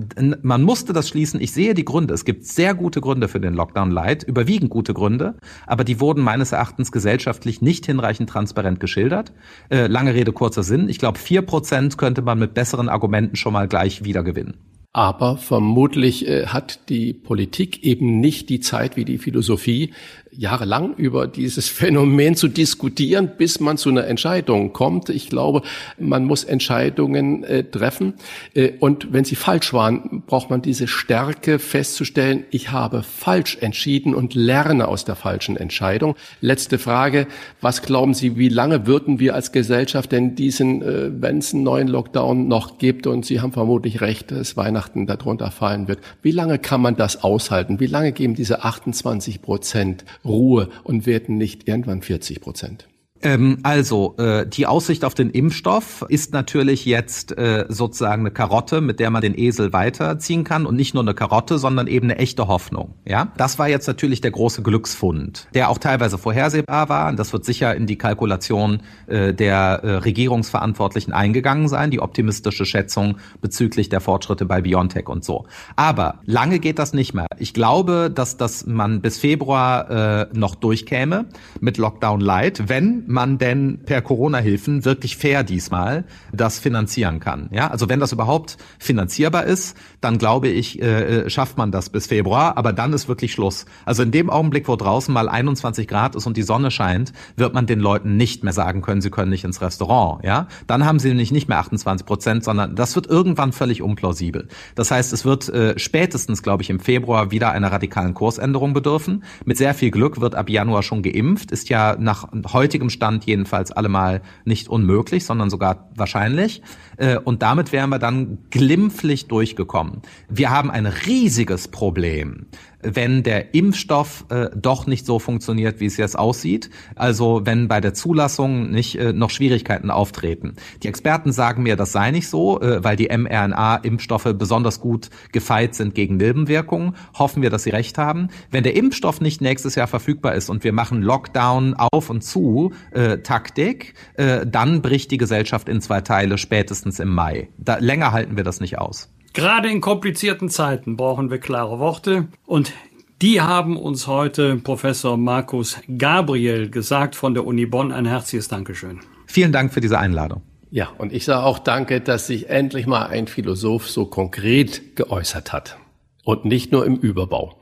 [0.41, 1.39] man musste das schließen.
[1.39, 2.13] Ich sehe die Gründe.
[2.13, 5.35] Es gibt sehr gute Gründe für den Lockdown Light, überwiegend gute Gründe.
[5.71, 9.31] Aber die wurden meines Erachtens gesellschaftlich nicht hinreichend transparent geschildert.
[9.69, 10.89] Äh, lange Rede, kurzer Sinn.
[10.89, 14.55] Ich glaube, vier Prozent könnte man mit besseren Argumenten schon mal gleich wieder gewinnen.
[14.91, 19.93] Aber vermutlich äh, hat die Politik eben nicht die Zeit wie die Philosophie,
[20.31, 25.09] jahrelang über dieses Phänomen zu diskutieren, bis man zu einer Entscheidung kommt.
[25.09, 25.61] Ich glaube,
[25.99, 28.13] man muss Entscheidungen äh, treffen.
[28.53, 34.15] Äh, und wenn sie falsch waren, braucht man diese Stärke festzustellen, ich habe falsch entschieden
[34.15, 36.15] und lerne aus der falschen Entscheidung.
[36.39, 37.27] Letzte Frage.
[37.59, 41.63] Was glauben Sie, wie lange würden wir als Gesellschaft denn diesen, äh, wenn es einen
[41.63, 46.31] neuen Lockdown noch gibt, und Sie haben vermutlich recht, dass Weihnachten darunter fallen wird, wie
[46.31, 47.79] lange kann man das aushalten?
[47.79, 52.87] Wie lange geben diese 28 Prozent Ruhe und werden nicht irgendwann 40 Prozent.
[53.23, 58.81] Ähm, also, äh, die Aussicht auf den Impfstoff ist natürlich jetzt äh, sozusagen eine Karotte,
[58.81, 62.17] mit der man den Esel weiterziehen kann und nicht nur eine Karotte, sondern eben eine
[62.17, 62.95] echte Hoffnung.
[63.05, 67.13] Ja, das war jetzt natürlich der große Glücksfund, der auch teilweise vorhersehbar war.
[67.13, 73.17] Das wird sicher in die Kalkulation äh, der äh, Regierungsverantwortlichen eingegangen sein, die optimistische Schätzung
[73.41, 75.45] bezüglich der Fortschritte bei BioNTech und so.
[75.75, 77.27] Aber lange geht das nicht mehr.
[77.37, 79.89] Ich glaube, dass dass man bis Februar
[80.21, 81.25] äh, noch durchkäme
[81.59, 87.49] mit Lockdown Light, wenn man denn per Corona-Hilfen wirklich fair diesmal das finanzieren kann.
[87.51, 91.89] Ja, also wenn das überhaupt finanzierbar ist, dann glaube ich, äh, äh, schafft man das
[91.89, 93.65] bis Februar, aber dann ist wirklich Schluss.
[93.85, 97.53] Also in dem Augenblick, wo draußen mal 21 Grad ist und die Sonne scheint, wird
[97.53, 100.23] man den Leuten nicht mehr sagen können, sie können nicht ins Restaurant.
[100.23, 104.47] Ja, dann haben sie nämlich nicht mehr 28 Prozent, sondern das wird irgendwann völlig unplausibel.
[104.75, 109.23] Das heißt, es wird äh, spätestens, glaube ich, im Februar wieder einer radikalen Kursänderung bedürfen.
[109.45, 113.71] Mit sehr viel Glück wird ab Januar schon geimpft, ist ja nach heutigem Stand jedenfalls
[113.71, 116.61] allemal nicht unmöglich, sondern sogar wahrscheinlich.
[116.97, 120.03] Äh, und damit wären wir dann glimpflich durchgekommen.
[120.29, 122.45] Wir haben ein riesiges Problem
[122.83, 126.69] wenn der Impfstoff äh, doch nicht so funktioniert, wie es jetzt aussieht.
[126.95, 130.55] Also wenn bei der Zulassung nicht äh, noch Schwierigkeiten auftreten.
[130.83, 135.75] Die Experten sagen mir, das sei nicht so, äh, weil die mRNA-Impfstoffe besonders gut gefeit
[135.75, 136.95] sind gegen Nebenwirkungen.
[137.17, 138.29] Hoffen wir, dass sie recht haben.
[138.49, 142.73] Wenn der Impfstoff nicht nächstes Jahr verfügbar ist und wir machen Lockdown auf und zu
[142.91, 147.49] äh, Taktik, äh, dann bricht die Gesellschaft in zwei Teile spätestens im Mai.
[147.57, 149.09] Da, länger halten wir das nicht aus.
[149.33, 152.73] Gerade in komplizierten Zeiten brauchen wir klare Worte und
[153.21, 157.93] die haben uns heute Professor Markus Gabriel gesagt von der Uni Bonn.
[157.93, 158.99] Ein herzliches Dankeschön.
[159.27, 160.41] Vielen Dank für diese Einladung.
[160.69, 165.53] Ja, und ich sage auch danke, dass sich endlich mal ein Philosoph so konkret geäußert
[165.53, 165.77] hat
[166.25, 167.57] und nicht nur im Überbau.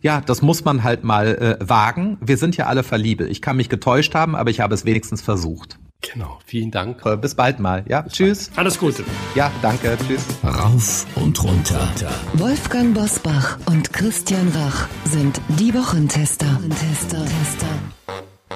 [0.00, 2.18] Ja, das muss man halt mal äh, wagen.
[2.20, 3.30] Wir sind ja alle verliebel.
[3.30, 5.78] Ich kann mich getäuscht haben, aber ich habe es wenigstens versucht.
[6.00, 7.04] Genau, vielen Dank.
[7.04, 7.84] Äh, bis bald mal.
[7.88, 8.48] Ja, Bis tschüss.
[8.48, 8.58] Bald.
[8.58, 9.04] Alles Gute.
[9.34, 9.96] Ja, danke.
[10.06, 10.24] Tschüss.
[10.44, 11.88] Rauf und runter.
[12.34, 16.46] Wolfgang Bosbach und Christian Rach sind die Wochentester.
[16.46, 17.18] Wochentester.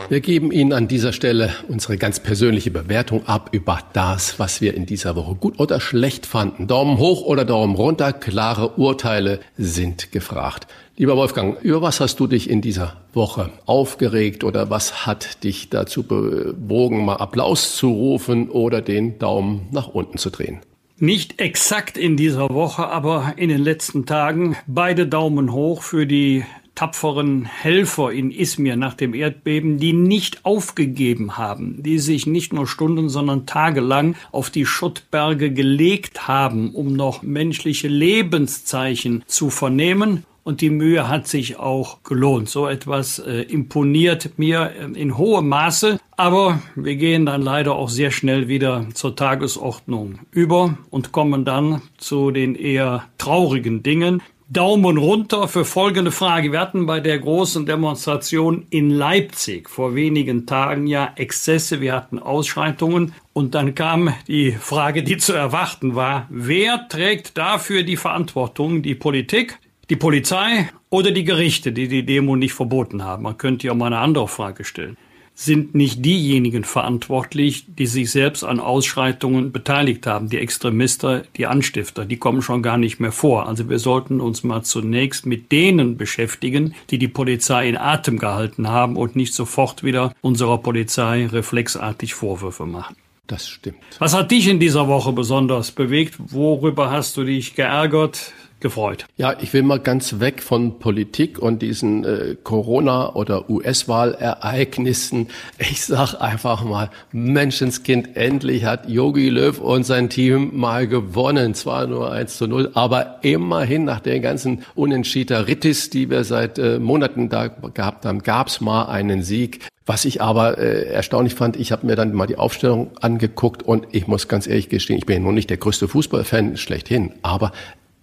[0.08, 4.74] Wir geben Ihnen an dieser Stelle unsere ganz persönliche Bewertung ab über das, was wir
[4.74, 6.66] in dieser Woche gut oder schlecht fanden.
[6.66, 10.66] Daumen hoch oder Daumen runter, klare Urteile sind gefragt.
[10.94, 15.70] Lieber Wolfgang, über was hast du dich in dieser Woche aufgeregt oder was hat dich
[15.70, 20.60] dazu bewogen, mal Applaus zu rufen oder den Daumen nach unten zu drehen?
[20.98, 26.44] Nicht exakt in dieser Woche, aber in den letzten Tagen beide Daumen hoch für die
[26.74, 32.66] tapferen Helfer in Izmir nach dem Erdbeben, die nicht aufgegeben haben, die sich nicht nur
[32.66, 40.60] Stunden, sondern tagelang auf die Schuttberge gelegt haben, um noch menschliche Lebenszeichen zu vernehmen und
[40.60, 42.48] die Mühe hat sich auch gelohnt.
[42.48, 47.88] So etwas äh, imponiert mir äh, in hohem Maße, aber wir gehen dann leider auch
[47.88, 54.22] sehr schnell wieder zur Tagesordnung über und kommen dann zu den eher traurigen Dingen.
[54.52, 56.52] Daumen runter für folgende Frage.
[56.52, 62.18] Wir hatten bei der großen Demonstration in Leipzig vor wenigen Tagen ja Exzesse, wir hatten
[62.18, 68.82] Ausschreitungen und dann kam die Frage, die zu erwarten war, wer trägt dafür die Verantwortung?
[68.82, 69.58] Die Politik,
[69.90, 73.24] die Polizei oder die Gerichte, die die Demo nicht verboten haben?
[73.24, 74.96] Man könnte ja mal eine andere Frage stellen.
[75.34, 82.04] Sind nicht diejenigen verantwortlich, die sich selbst an Ausschreitungen beteiligt haben, die Extremister, die Anstifter,
[82.04, 83.48] die kommen schon gar nicht mehr vor.
[83.48, 88.68] Also wir sollten uns mal zunächst mit denen beschäftigen, die die Polizei in Atem gehalten
[88.68, 92.96] haben und nicht sofort wieder unserer Polizei reflexartig Vorwürfe machen.
[93.26, 93.78] Das stimmt.
[93.98, 96.16] Was hat dich in dieser Woche besonders bewegt?
[96.18, 98.34] Worüber hast du dich geärgert?
[98.62, 99.06] Gefreut.
[99.18, 105.28] Ja, ich will mal ganz weg von Politik und diesen äh, Corona- oder US-Wahlereignissen.
[105.58, 111.54] Ich sag einfach mal, Menschenskind, endlich hat Yogi Löw und sein Team mal gewonnen.
[111.54, 116.78] Zwar nur 1 zu 0, aber immerhin nach der ganzen Unentschiederitis, die wir seit äh,
[116.78, 119.66] Monaten da gehabt haben, gab's mal einen Sieg.
[119.84, 123.88] Was ich aber äh, erstaunlich fand, ich habe mir dann mal die Aufstellung angeguckt und
[123.90, 127.50] ich muss ganz ehrlich gestehen, ich bin ja nun nicht der größte Fußballfan schlechthin, aber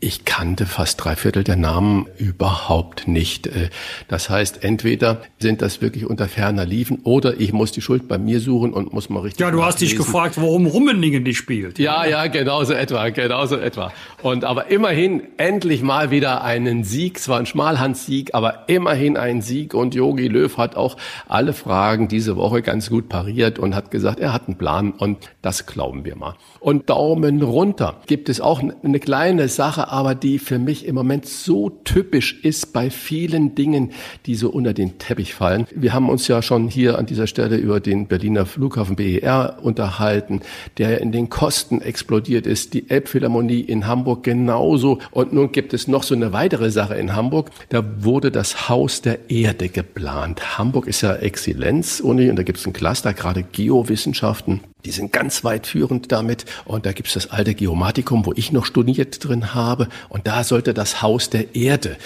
[0.01, 3.47] ich kannte fast drei Viertel der Namen überhaupt nicht.
[3.47, 3.69] Äh,
[4.07, 8.17] das heißt, entweder sind das wirklich unter ferner Liefen oder ich muss die Schuld bei
[8.17, 9.41] mir suchen und muss mal richtig.
[9.41, 11.79] Ja, du hast dich gefragt, warum Rummeningen nicht spielt.
[11.79, 13.91] Ja, ja, genauso etwa, genauso etwa.
[14.21, 19.73] Und aber immerhin endlich mal wieder einen Sieg, zwar ein Schmalhandsieg, aber immerhin ein Sieg.
[19.73, 20.95] Und Yogi Löw hat auch
[21.27, 25.29] alle Fragen diese Woche ganz gut pariert und hat gesagt, er hat einen Plan und
[25.41, 26.35] das glauben wir mal.
[26.61, 31.25] Und Daumen runter gibt es auch eine kleine Sache aber die für mich im Moment
[31.25, 33.91] so typisch ist bei vielen Dingen,
[34.25, 35.67] die so unter den Teppich fallen.
[35.75, 40.41] Wir haben uns ja schon hier an dieser Stelle über den Berliner Flughafen BER unterhalten,
[40.77, 42.73] der in den Kosten explodiert ist.
[42.73, 44.99] Die Elbphilharmonie in Hamburg genauso.
[45.11, 47.51] Und nun gibt es noch so eine weitere Sache in Hamburg.
[47.69, 50.57] Da wurde das Haus der Erde geplant.
[50.57, 54.61] Hamburg ist ja Exzellenzuni und da gibt es ein Cluster, gerade Geowissenschaften.
[54.85, 56.45] Die sind ganz weit führend damit.
[56.63, 59.89] Und da gibt's das alte Geomatikum, wo ich noch studiert drin habe.
[60.07, 61.97] Und da sollte das Haus der Erde.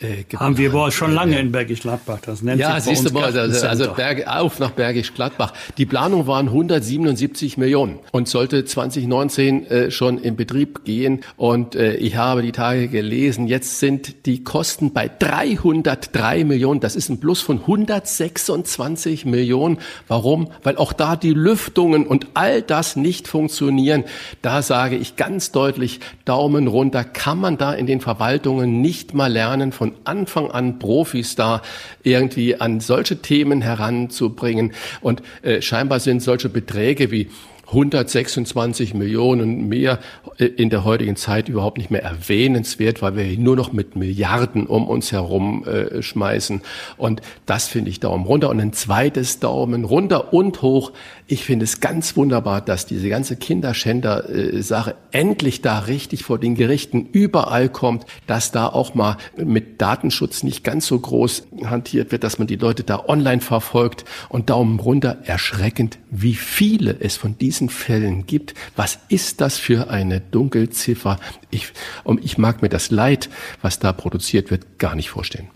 [0.00, 2.20] Äh, Haben wir wohl schon lange in Bergisch Gladbach.
[2.24, 5.52] Das nennt ja, sich siehst du mal, also, also Berg, auf nach Bergisch Gladbach.
[5.76, 11.20] Die Planung waren 177 Millionen und sollte 2019 äh, schon in Betrieb gehen.
[11.36, 16.80] Und äh, ich habe die Tage gelesen, jetzt sind die Kosten bei 303 Millionen.
[16.80, 19.78] Das ist ein Plus von 126 Millionen.
[20.08, 20.48] Warum?
[20.62, 24.04] Weil auch da die Lüftungen und und all das nicht funktionieren,
[24.42, 27.04] da sage ich ganz deutlich Daumen runter.
[27.04, 31.62] Kann man da in den Verwaltungen nicht mal lernen, von Anfang an Profis da
[32.02, 34.72] irgendwie an solche Themen heranzubringen?
[35.00, 37.28] Und äh, scheinbar sind solche Beträge wie
[37.72, 39.98] 126 Millionen mehr
[40.38, 44.66] äh, in der heutigen Zeit überhaupt nicht mehr erwähnenswert, weil wir nur noch mit Milliarden
[44.66, 46.60] um uns herum äh, schmeißen.
[46.98, 48.50] Und das finde ich Daumen runter.
[48.50, 50.92] Und ein zweites Daumen runter und hoch.
[51.26, 57.08] Ich finde es ganz wunderbar, dass diese ganze Kinderschänder-Sache endlich da richtig vor den Gerichten
[57.12, 62.38] überall kommt, dass da auch mal mit Datenschutz nicht ganz so groß hantiert wird, dass
[62.38, 64.04] man die Leute da online verfolgt.
[64.28, 69.88] Und Daumen runter, erschreckend, wie viele es von diesen Fällen gibt, was ist das für
[69.88, 71.18] eine Dunkelziffer?
[71.50, 71.72] Ich,
[72.20, 73.30] ich mag mir das Leid,
[73.62, 75.48] was da produziert wird, gar nicht vorstellen.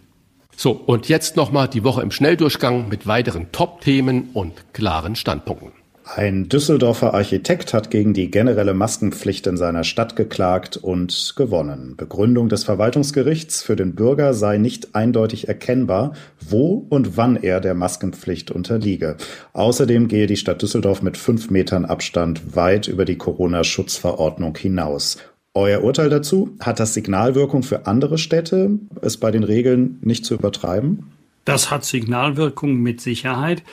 [0.57, 5.73] So, und jetzt nochmal die Woche im Schnelldurchgang mit weiteren Top-Themen und klaren Standpunkten.
[6.15, 11.97] Ein Düsseldorfer Architekt hat gegen die generelle Maskenpflicht in seiner Stadt geklagt und gewonnen.
[11.97, 16.13] Begründung des Verwaltungsgerichts für den Bürger sei nicht eindeutig erkennbar,
[16.49, 19.17] wo und wann er der Maskenpflicht unterliege.
[19.53, 25.19] Außerdem gehe die Stadt Düsseldorf mit fünf Metern Abstand weit über die Corona-Schutzverordnung hinaus.
[25.55, 26.51] Euer Urteil dazu?
[26.61, 28.71] Hat das Signalwirkung für andere Städte,
[29.03, 31.11] es bei den Regeln nicht zu übertreiben?
[31.45, 33.65] Das hat Signalwirkung mit Sicherheit.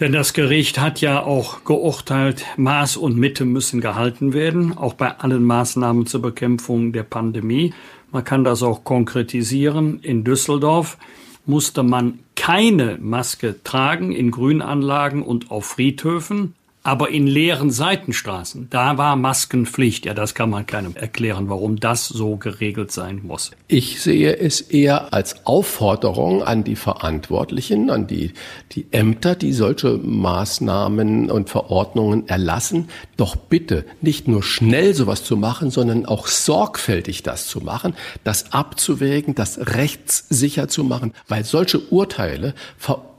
[0.00, 5.18] Denn das Gericht hat ja auch geurteilt, Maß und Mitte müssen gehalten werden, auch bei
[5.18, 7.74] allen Maßnahmen zur Bekämpfung der Pandemie.
[8.12, 9.98] Man kann das auch konkretisieren.
[10.00, 10.98] In Düsseldorf
[11.46, 16.54] musste man keine Maske tragen in Grünanlagen und auf Friedhöfen.
[16.82, 20.06] Aber in leeren Seitenstraßen, da war Maskenpflicht.
[20.06, 23.50] Ja, das kann man keinem erklären, warum das so geregelt sein muss.
[23.66, 28.32] Ich sehe es eher als Aufforderung an die Verantwortlichen, an die,
[28.72, 35.36] die Ämter, die solche Maßnahmen und Verordnungen erlassen, doch bitte nicht nur schnell sowas zu
[35.36, 41.80] machen, sondern auch sorgfältig das zu machen, das abzuwägen, das rechtssicher zu machen, weil solche
[41.80, 42.54] Urteile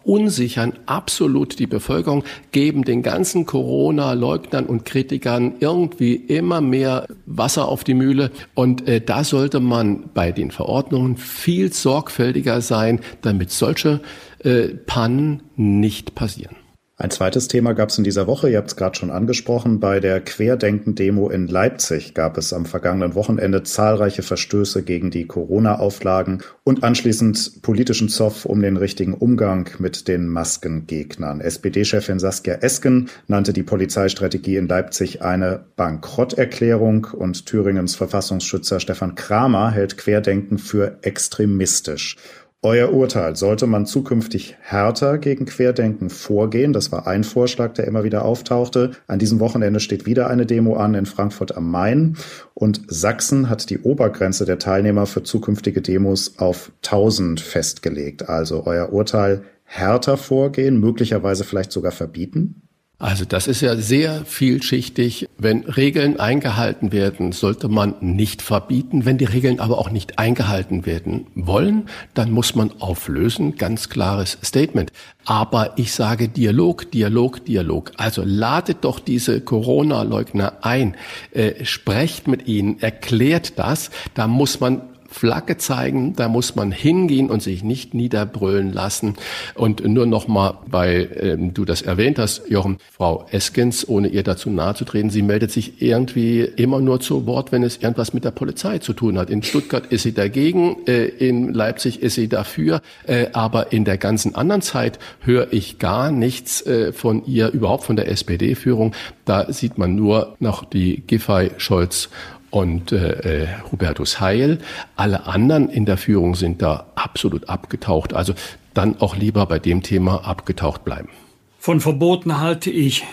[0.04, 7.84] verunsichern absolut die Bevölkerung, geben den ganzen Corona-Leugnern und Kritikern irgendwie immer mehr Wasser auf
[7.84, 8.32] die Mühle.
[8.54, 14.02] Und äh, da sollte man bei den Verordnungen viel sorgfältiger sein, damit solche
[14.43, 16.56] äh, Pannen nicht passieren.
[17.02, 20.02] Ein zweites Thema gab es in dieser Woche, ihr habt es gerade schon angesprochen, bei
[20.02, 26.84] der Querdenken-Demo in Leipzig gab es am vergangenen Wochenende zahlreiche Verstöße gegen die Corona-Auflagen und
[26.84, 31.39] anschließend politischen Zoff um den richtigen Umgang mit den Maskengegnern.
[31.39, 39.72] SPD-Chefin Saskia Esken nannte die Polizeistrategie in Leipzig eine Bankrotterklärung und Thüringens Verfassungsschützer Stefan Kramer
[39.72, 42.18] hält Querdenken für extremistisch.
[42.62, 46.74] Euer Urteil, sollte man zukünftig härter gegen Querdenken vorgehen?
[46.74, 48.91] Das war ein Vorschlag, der immer wieder auftauchte.
[49.07, 52.18] An diesem Wochenende steht wieder eine Demo an in Frankfurt am Main
[52.53, 58.28] und Sachsen hat die Obergrenze der Teilnehmer für zukünftige Demos auf 1000 festgelegt.
[58.28, 62.68] Also euer Urteil härter vorgehen, möglicherweise vielleicht sogar verbieten?
[63.02, 65.30] Also das ist ja sehr vielschichtig.
[65.38, 69.06] Wenn Regeln eingehalten werden, sollte man nicht verbieten.
[69.06, 73.56] Wenn die Regeln aber auch nicht eingehalten werden wollen, dann muss man auflösen.
[73.56, 74.91] Ganz klares Statement.
[75.24, 77.93] Aber ich sage Dialog, Dialog, Dialog.
[77.95, 80.97] Also ladet doch diese Corona-Leugner ein,
[81.32, 83.91] äh, sprecht mit ihnen, erklärt das.
[84.14, 89.16] Da muss man Flagge zeigen, da muss man hingehen und sich nicht niederbrüllen lassen.
[89.55, 94.24] Und nur noch mal, weil ähm, du das erwähnt hast, Jochen, Frau Eskens, ohne ihr
[94.24, 98.14] dazu nahe zu treten, sie meldet sich irgendwie immer nur zu Wort, wenn es irgendwas
[98.14, 99.30] mit der Polizei zu tun hat.
[99.30, 103.97] In Stuttgart ist sie dagegen, äh, in Leipzig ist sie dafür, äh, aber in der
[103.97, 108.93] ganzen anderen Zeit höre ich gar nichts äh, von ihr, überhaupt von der SPD-Führung.
[109.26, 112.10] Da sieht man nur noch die Giffey, Scholz
[112.52, 114.60] und äh, äh, Hubertus Heil.
[114.95, 118.14] Alle anderen in der Führung sind da absolut abgetaucht.
[118.14, 118.34] Also
[118.74, 121.10] dann auch lieber bei dem Thema abgetaucht bleiben.
[121.58, 123.04] Von Verboten halte ich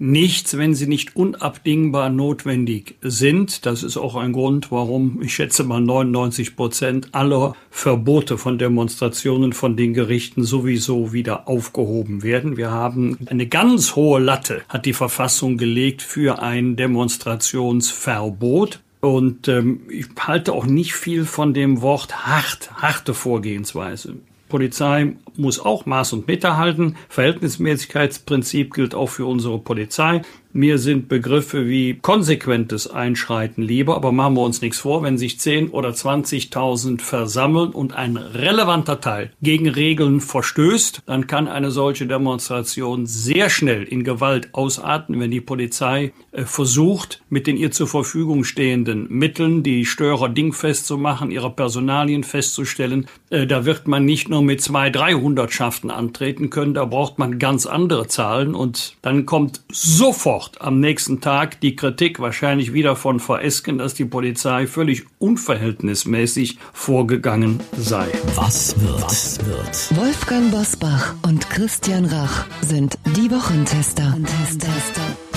[0.00, 3.66] nichts, wenn sie nicht unabdingbar notwendig sind.
[3.66, 9.52] Das ist auch ein Grund, warum ich schätze mal 99 Prozent aller Verbote von Demonstrationen
[9.52, 12.56] von den Gerichten sowieso wieder aufgehoben werden.
[12.56, 18.80] Wir haben eine ganz hohe Latte, hat die Verfassung gelegt für ein Demonstrationsverbot.
[19.00, 24.16] Und ähm, ich halte auch nicht viel von dem Wort hart, harte Vorgehensweise.
[24.50, 26.96] Polizei muss auch Maß und Meter halten.
[27.08, 30.22] Verhältnismäßigkeitsprinzip gilt auch für unsere Polizei.
[30.52, 35.38] Mir sind Begriffe wie konsequentes Einschreiten lieber, aber machen wir uns nichts vor, wenn sich
[35.38, 42.08] 10 oder 20.000 versammeln und ein relevanter Teil gegen Regeln verstößt, dann kann eine solche
[42.08, 47.86] Demonstration sehr schnell in Gewalt ausarten, wenn die Polizei äh, versucht, mit den ihr zur
[47.86, 53.06] Verfügung stehenden Mitteln die Störer dingfest zu machen, ihre Personalien festzustellen.
[53.30, 54.90] Äh, da wird man nicht nur mit zwei,
[55.20, 60.80] dreihundertschaften antreten können, da braucht man ganz andere Zahlen und dann kommt sofort sofort am
[60.80, 67.60] nächsten Tag die Kritik wahrscheinlich wieder von Frau Esken, dass die Polizei völlig unverhältnismäßig vorgegangen
[67.76, 68.08] sei.
[68.34, 69.02] Was wird?
[69.02, 69.96] Was wird?
[69.96, 74.12] Wolfgang Bosbach und Christian Rach sind die Wochentester.
[74.12, 75.29] Wochentester.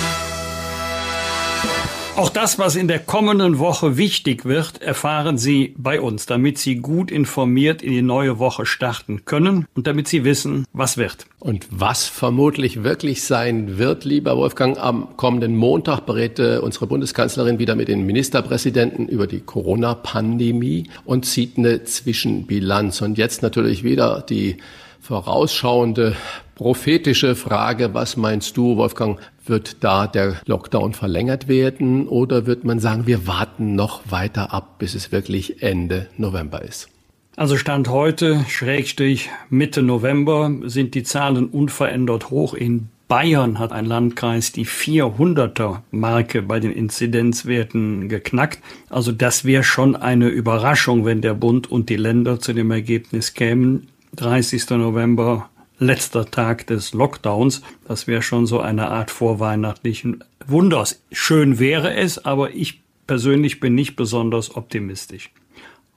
[2.15, 6.75] Auch das, was in der kommenden Woche wichtig wird, erfahren Sie bei uns, damit Sie
[6.75, 11.25] gut informiert in die neue Woche starten können und damit Sie wissen, was wird.
[11.39, 17.73] Und was vermutlich wirklich sein wird, lieber Wolfgang, am kommenden Montag berät unsere Bundeskanzlerin wieder
[17.73, 23.01] mit den Ministerpräsidenten über die Corona-Pandemie und zieht eine Zwischenbilanz.
[23.01, 24.57] Und jetzt natürlich wieder die
[25.01, 26.15] vorausschauende
[26.55, 32.79] prophetische Frage, was meinst du, Wolfgang, wird da der Lockdown verlängert werden oder wird man
[32.79, 36.89] sagen, wir warten noch weiter ab, bis es wirklich Ende November ist?
[37.35, 42.53] Also Stand heute, Schrägstrich Mitte November, sind die Zahlen unverändert hoch.
[42.53, 48.59] In Bayern hat ein Landkreis die 400er Marke bei den Inzidenzwerten geknackt.
[48.89, 53.33] Also das wäre schon eine Überraschung, wenn der Bund und die Länder zu dem Ergebnis
[53.33, 53.87] kämen.
[54.15, 54.69] 30.
[54.71, 55.49] November
[55.83, 57.61] letzter Tag des Lockdowns.
[57.87, 61.01] Das wäre schon so eine Art vorweihnachtlichen Wunders.
[61.11, 65.29] Schön wäre es, aber ich persönlich bin nicht besonders optimistisch.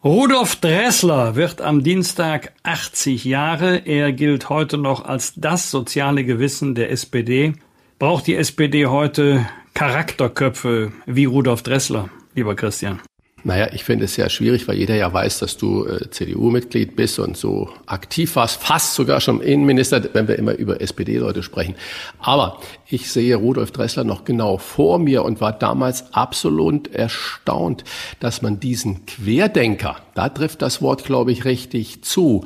[0.04, 3.78] Rudolf Dressler wird am Dienstag 80 Jahre.
[3.86, 7.54] Er gilt heute noch als das soziale Gewissen der SPD.
[7.98, 13.00] Braucht die SPD heute Charakterköpfe wie Rudolf Dressler, lieber Christian?
[13.46, 17.20] Naja, ich finde es sehr schwierig, weil jeder ja weiß, dass du äh, CDU-Mitglied bist
[17.20, 21.76] und so aktiv warst, fast sogar schon Innenminister, wenn wir immer über SPD-Leute sprechen.
[22.18, 27.84] Aber ich sehe Rudolf Dressler noch genau vor mir und war damals absolut erstaunt,
[28.18, 32.44] dass man diesen Querdenker, da trifft das Wort, glaube ich, richtig zu,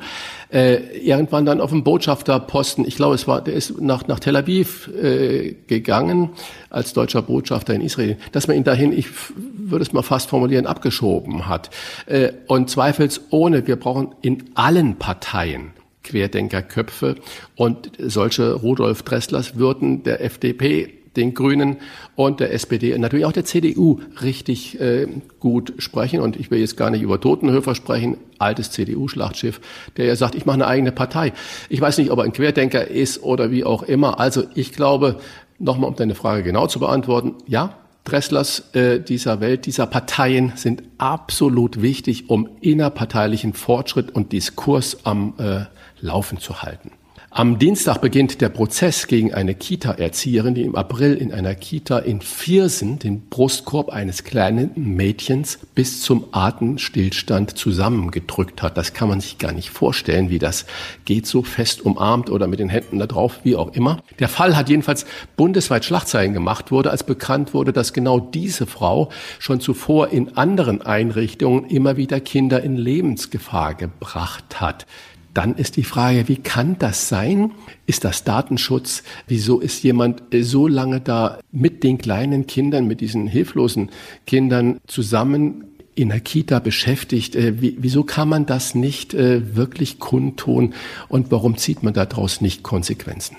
[0.51, 4.35] äh, irgendwann dann auf dem Botschafterposten, ich glaube, es war, der ist nach, nach Tel
[4.35, 6.29] Aviv äh, gegangen
[6.69, 10.65] als deutscher Botschafter in Israel, dass man ihn dahin, ich würde es mal fast formulieren,
[10.91, 11.69] abgeschoben hat.
[12.05, 15.71] Äh, und zweifelsohne, wir brauchen in allen Parteien
[16.03, 17.15] Querdenkerköpfe
[17.55, 21.77] und solche Rudolf Dresslers würden der FDP den Grünen
[22.15, 25.07] und der SPD und natürlich auch der CDU richtig äh,
[25.39, 26.21] gut sprechen.
[26.21, 29.59] Und ich will jetzt gar nicht über Totenhöfer sprechen, altes CDU-Schlachtschiff,
[29.97, 31.33] der ja sagt, ich mache eine eigene Partei.
[31.69, 34.19] Ich weiß nicht, ob er ein Querdenker ist oder wie auch immer.
[34.19, 35.17] Also ich glaube,
[35.59, 40.83] nochmal um deine Frage genau zu beantworten, ja, Dresslers äh, dieser Welt, dieser Parteien sind
[40.97, 45.65] absolut wichtig, um innerparteilichen Fortschritt und Diskurs am äh,
[45.99, 46.91] Laufen zu halten.
[47.33, 52.19] Am Dienstag beginnt der Prozess gegen eine Kita-Erzieherin, die im April in einer Kita in
[52.19, 58.75] Viersen den Brustkorb eines kleinen Mädchens bis zum Atemstillstand zusammengedrückt hat.
[58.75, 60.65] Das kann man sich gar nicht vorstellen, wie das
[61.05, 64.03] geht, so fest umarmt oder mit den Händen da drauf, wie auch immer.
[64.19, 65.05] Der Fall hat jedenfalls
[65.37, 69.07] bundesweit Schlagzeilen gemacht, wurde, als bekannt wurde, dass genau diese Frau
[69.39, 74.85] schon zuvor in anderen Einrichtungen immer wieder Kinder in Lebensgefahr gebracht hat.
[75.33, 77.51] Dann ist die Frage, wie kann das sein?
[77.85, 79.03] Ist das Datenschutz?
[79.27, 83.91] Wieso ist jemand so lange da mit den kleinen Kindern, mit diesen hilflosen
[84.27, 85.65] Kindern zusammen
[85.95, 87.35] in der Kita beschäftigt?
[87.35, 90.73] Äh, wieso kann man das nicht äh, wirklich kundtun?
[91.07, 93.37] Und warum zieht man daraus nicht Konsequenzen?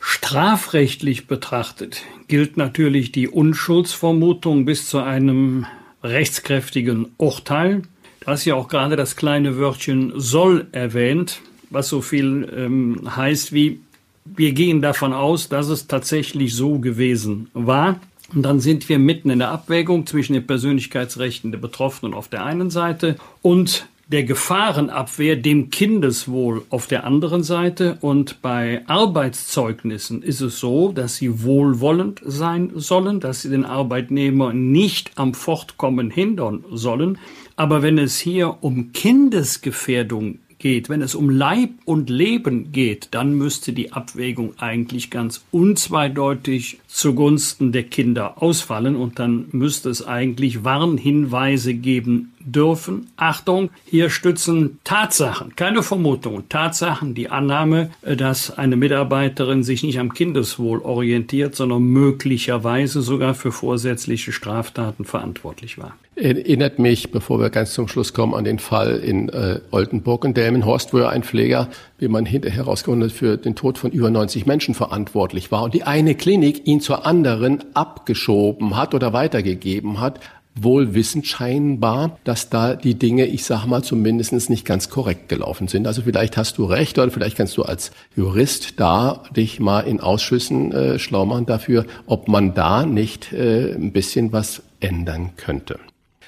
[0.00, 5.66] Strafrechtlich betrachtet gilt natürlich die Unschuldsvermutung bis zu einem
[6.02, 7.82] rechtskräftigen Urteil.
[8.24, 13.52] Du hast ja auch gerade das kleine Wörtchen soll erwähnt, was so viel ähm, heißt
[13.52, 13.80] wie
[14.24, 17.98] wir gehen davon aus, dass es tatsächlich so gewesen war.
[18.32, 22.44] Und dann sind wir mitten in der Abwägung zwischen den Persönlichkeitsrechten der Betroffenen auf der
[22.44, 27.96] einen Seite und der Gefahrenabwehr dem Kindeswohl auf der anderen Seite.
[28.02, 34.52] Und bei Arbeitszeugnissen ist es so, dass sie wohlwollend sein sollen, dass sie den Arbeitnehmer
[34.52, 37.18] nicht am Fortkommen hindern sollen.
[37.56, 43.34] Aber wenn es hier um Kindesgefährdung geht, wenn es um Leib und Leben geht, dann
[43.34, 50.64] müsste die Abwägung eigentlich ganz unzweideutig zugunsten der Kinder ausfallen und dann müsste es eigentlich
[50.64, 53.10] Warnhinweise geben dürfen.
[53.16, 60.12] Achtung, hier stützen Tatsachen, keine Vermutungen, Tatsachen, die Annahme, dass eine Mitarbeiterin sich nicht am
[60.14, 65.94] Kindeswohl orientiert, sondern möglicherweise sogar für vorsätzliche Straftaten verantwortlich war.
[66.14, 70.36] Erinnert mich, bevor wir ganz zum Schluss kommen, an den Fall in äh, Oldenburg und
[70.36, 71.68] Delmenhorst, wo ja ein Pfleger,
[71.98, 75.72] wie man hinterher herausgefunden hat, für den Tod von über 90 Menschen verantwortlich war und
[75.72, 80.20] die eine Klinik ihn zur anderen abgeschoben hat oder weitergegeben hat,
[80.54, 85.68] wohl wissend scheinbar, dass da die Dinge, ich sag mal, zumindest nicht ganz korrekt gelaufen
[85.68, 85.86] sind.
[85.86, 90.00] Also vielleicht hast du recht oder vielleicht kannst du als Jurist da dich mal in
[90.00, 95.78] Ausschüssen äh, schlau machen dafür, ob man da nicht äh, ein bisschen was ändern könnte.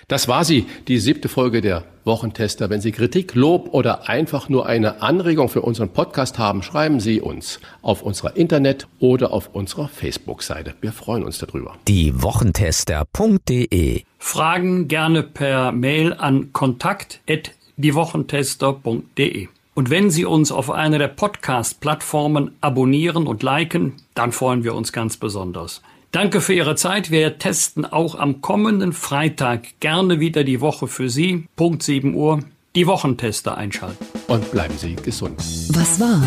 [0.09, 2.71] Das war sie, die siebte Folge der Wochentester.
[2.71, 7.21] Wenn Sie Kritik, Lob oder einfach nur eine Anregung für unseren Podcast haben, schreiben Sie
[7.21, 10.75] uns auf unserer Internet- oder auf unserer Facebook-Seite.
[10.81, 11.75] Wir freuen uns darüber.
[11.89, 19.49] Die Wochentester.de Fragen gerne per Mail an kontakt@diewochentester.de.
[19.77, 24.93] Und wenn Sie uns auf einer der Podcast-Plattformen abonnieren und liken, dann freuen wir uns
[24.93, 25.83] ganz besonders.
[26.15, 27.11] Danke für Ihre Zeit.
[27.11, 31.49] Wir testen auch am kommenden Freitag gerne wieder die Woche für Sie.
[31.57, 32.39] Punkt 7 Uhr.
[32.77, 34.07] Die Wochentester einschalten.
[34.29, 35.37] Und bleiben Sie gesund.
[35.71, 36.23] Was war?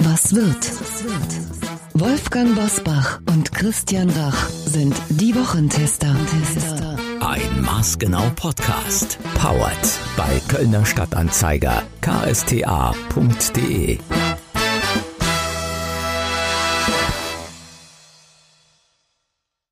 [0.00, 0.70] Was wird?
[1.94, 6.14] Wolfgang Bosbach und Christian Rach sind die Wochentester.
[7.20, 9.18] Ein Maßgenau Podcast.
[9.40, 13.98] Powered bei Kölner Stadtanzeiger ksta.de.